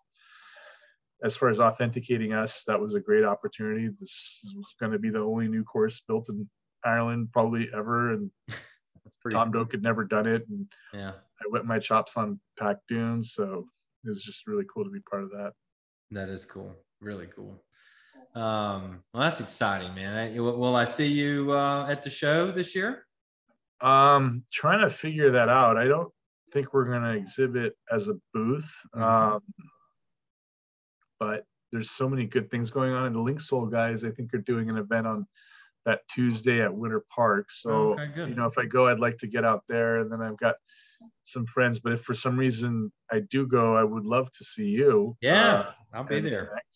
[1.22, 3.90] as far as authenticating us, that was a great opportunity.
[4.00, 6.50] This was going to be the only new course built in
[6.84, 8.30] Ireland probably ever, and
[9.04, 9.34] that's pretty.
[9.34, 13.32] Tom Doak had never done it, and Yeah, I wet my chops on Pac Dunes,
[13.34, 13.66] so
[14.04, 15.52] it was just really cool to be part of that.
[16.10, 16.76] that is cool.
[17.00, 17.62] Really cool.
[18.34, 20.16] Um, well, that's exciting, man.
[20.16, 23.06] I, will I see you uh, at the show this year?
[23.80, 25.76] Um, trying to figure that out.
[25.76, 26.12] I don't
[26.52, 28.70] think we're going to exhibit as a booth.
[28.94, 29.02] Mhm.
[29.02, 29.40] Um,
[31.18, 33.06] but there's so many good things going on.
[33.06, 35.26] And the Linksoul guys, I think, are doing an event on
[35.86, 37.50] that Tuesday at Winter Park.
[37.50, 40.00] So, okay, you know, if I go, I'd like to get out there.
[40.00, 40.56] And then I've got
[41.24, 41.78] some friends.
[41.78, 45.16] But if for some reason I do go, I would love to see you.
[45.20, 46.46] Yeah, uh, I'll be there.
[46.46, 46.66] connect.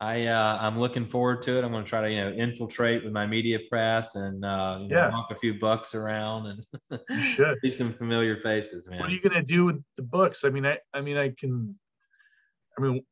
[0.00, 1.64] I uh, I'm looking forward to it.
[1.64, 4.88] I'm going to try to you know infiltrate with my media press and uh, you
[4.88, 5.10] know, Yeah.
[5.10, 6.46] knock a few bucks around
[6.90, 7.00] and
[7.62, 9.00] see some familiar faces, man.
[9.00, 10.44] what are you gonna do with the books?
[10.44, 11.76] I mean, I I mean, I can.
[12.78, 13.02] I mean,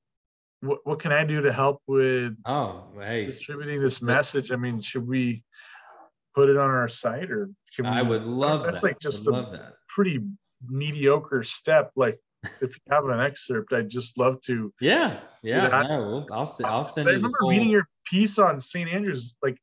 [0.60, 4.52] what what can I do to help with oh, hey, distributing this message?
[4.52, 5.42] I mean, should we
[6.34, 7.90] put it on our site or can we?
[7.90, 8.82] I would love that's that.
[8.82, 10.20] like just a pretty
[10.66, 11.90] mediocre step.
[11.96, 12.18] Like,
[12.60, 14.72] if you have an excerpt, I'd just love to.
[14.80, 15.68] Yeah, yeah.
[15.68, 18.88] I- no, we'll, I'll I'll I send the remember reading your piece on St.
[18.88, 19.58] Andrews like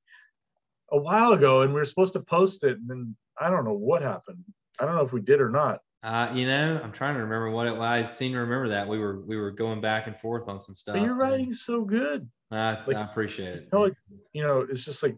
[0.91, 3.73] a while ago, and we were supposed to post it, and then I don't know
[3.73, 4.43] what happened.
[4.79, 5.79] I don't know if we did or not.
[6.03, 7.79] Uh, you know, I'm trying to remember what it was.
[7.79, 10.75] I seem to remember that we were we were going back and forth on some
[10.75, 10.95] stuff.
[10.95, 12.29] But you're writing so good.
[12.51, 13.69] I, like, I appreciate it.
[13.73, 13.93] like
[14.33, 15.15] you know, it's just like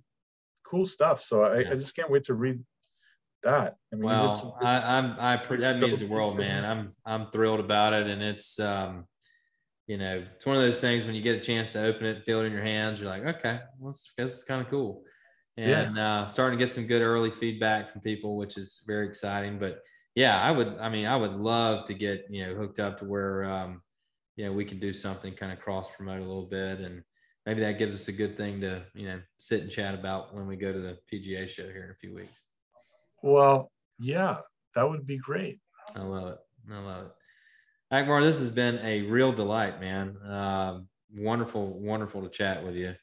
[0.65, 1.23] cool stuff.
[1.23, 1.71] So I, Yeah.
[1.71, 2.63] I just can't wait to read
[3.43, 3.77] that.
[3.91, 6.63] I mean, some Well, I, I'm I pre- that means the world, man.
[6.63, 9.05] I'm I'm thrilled about it, and it's um,
[9.87, 12.23] you know, it's one of those things when you get a chance to open it,
[12.25, 15.03] feel it in your hands, you're like, okay, well, this, this is kind of cool,
[15.57, 15.81] Yeah.
[15.81, 19.57] and uh, starting to get some good early feedback from people, which is very exciting.
[19.59, 19.81] But
[20.15, 23.05] yeah, I would, I mean, I would love to get you know hooked up to
[23.05, 23.81] where um,
[24.37, 27.03] you know we can do something kind of cross promote a little bit, and
[27.45, 30.47] maybe that gives us a good thing to you know sit and chat about when
[30.47, 32.43] we go to the PGA show here in a few weeks.
[33.21, 34.37] well, yeah,
[34.73, 35.59] that would be great.
[35.95, 36.39] I love it.
[36.71, 37.11] I love it.
[37.91, 40.17] Akbar, this has been a real delight, man.
[40.25, 42.95] Um, wonderful, wonderful to chat with you.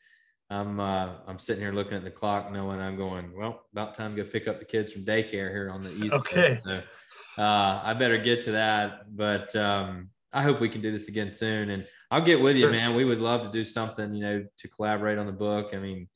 [0.53, 3.33] I'm uh, I'm sitting here looking at the clock, knowing I'm going.
[3.37, 6.13] Well, about time to go pick up the kids from daycare here on the east.
[6.13, 6.55] Okay.
[6.55, 6.65] Coast.
[6.65, 6.83] So
[7.43, 9.17] uh, I better get to that.
[9.17, 12.69] But um, I hope we can do this again soon, and I'll get with you,
[12.69, 12.95] man.
[12.95, 15.71] We would love to do something, you know, to collaborate on the book.
[15.73, 16.09] I mean,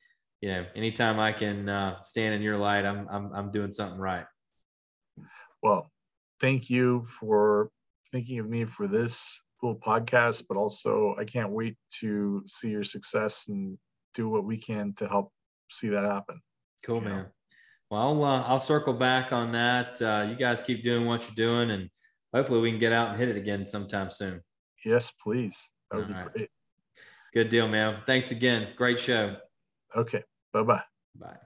[0.43, 3.99] you know, anytime I can uh, stand in your light, I'm I'm I'm doing something
[3.99, 4.27] right.
[5.63, 5.91] Well,
[6.41, 7.71] thank you for
[8.13, 12.85] thinking of me for this little podcast, but also I can't wait to see your
[12.85, 13.79] success and
[14.17, 15.33] do what we can to help
[15.71, 16.41] see that happen.
[16.85, 17.15] Cool, you know.
[17.17, 17.27] man.
[17.91, 20.03] Well, I'll, uh, I'll circle back on that.
[20.03, 21.89] Uh, you guys keep doing what you're doing, and
[22.35, 24.41] hopefully we can get out and hit it again sometime soon.
[24.85, 25.57] Yes, please.
[25.91, 26.33] That would All be right.
[26.33, 26.49] great.
[27.33, 28.03] Good deal, man.
[28.07, 28.69] Thanks again.
[28.77, 29.37] Great show.
[29.95, 30.25] Okay.
[30.53, 30.83] Bye bye.
[31.15, 31.37] Bye.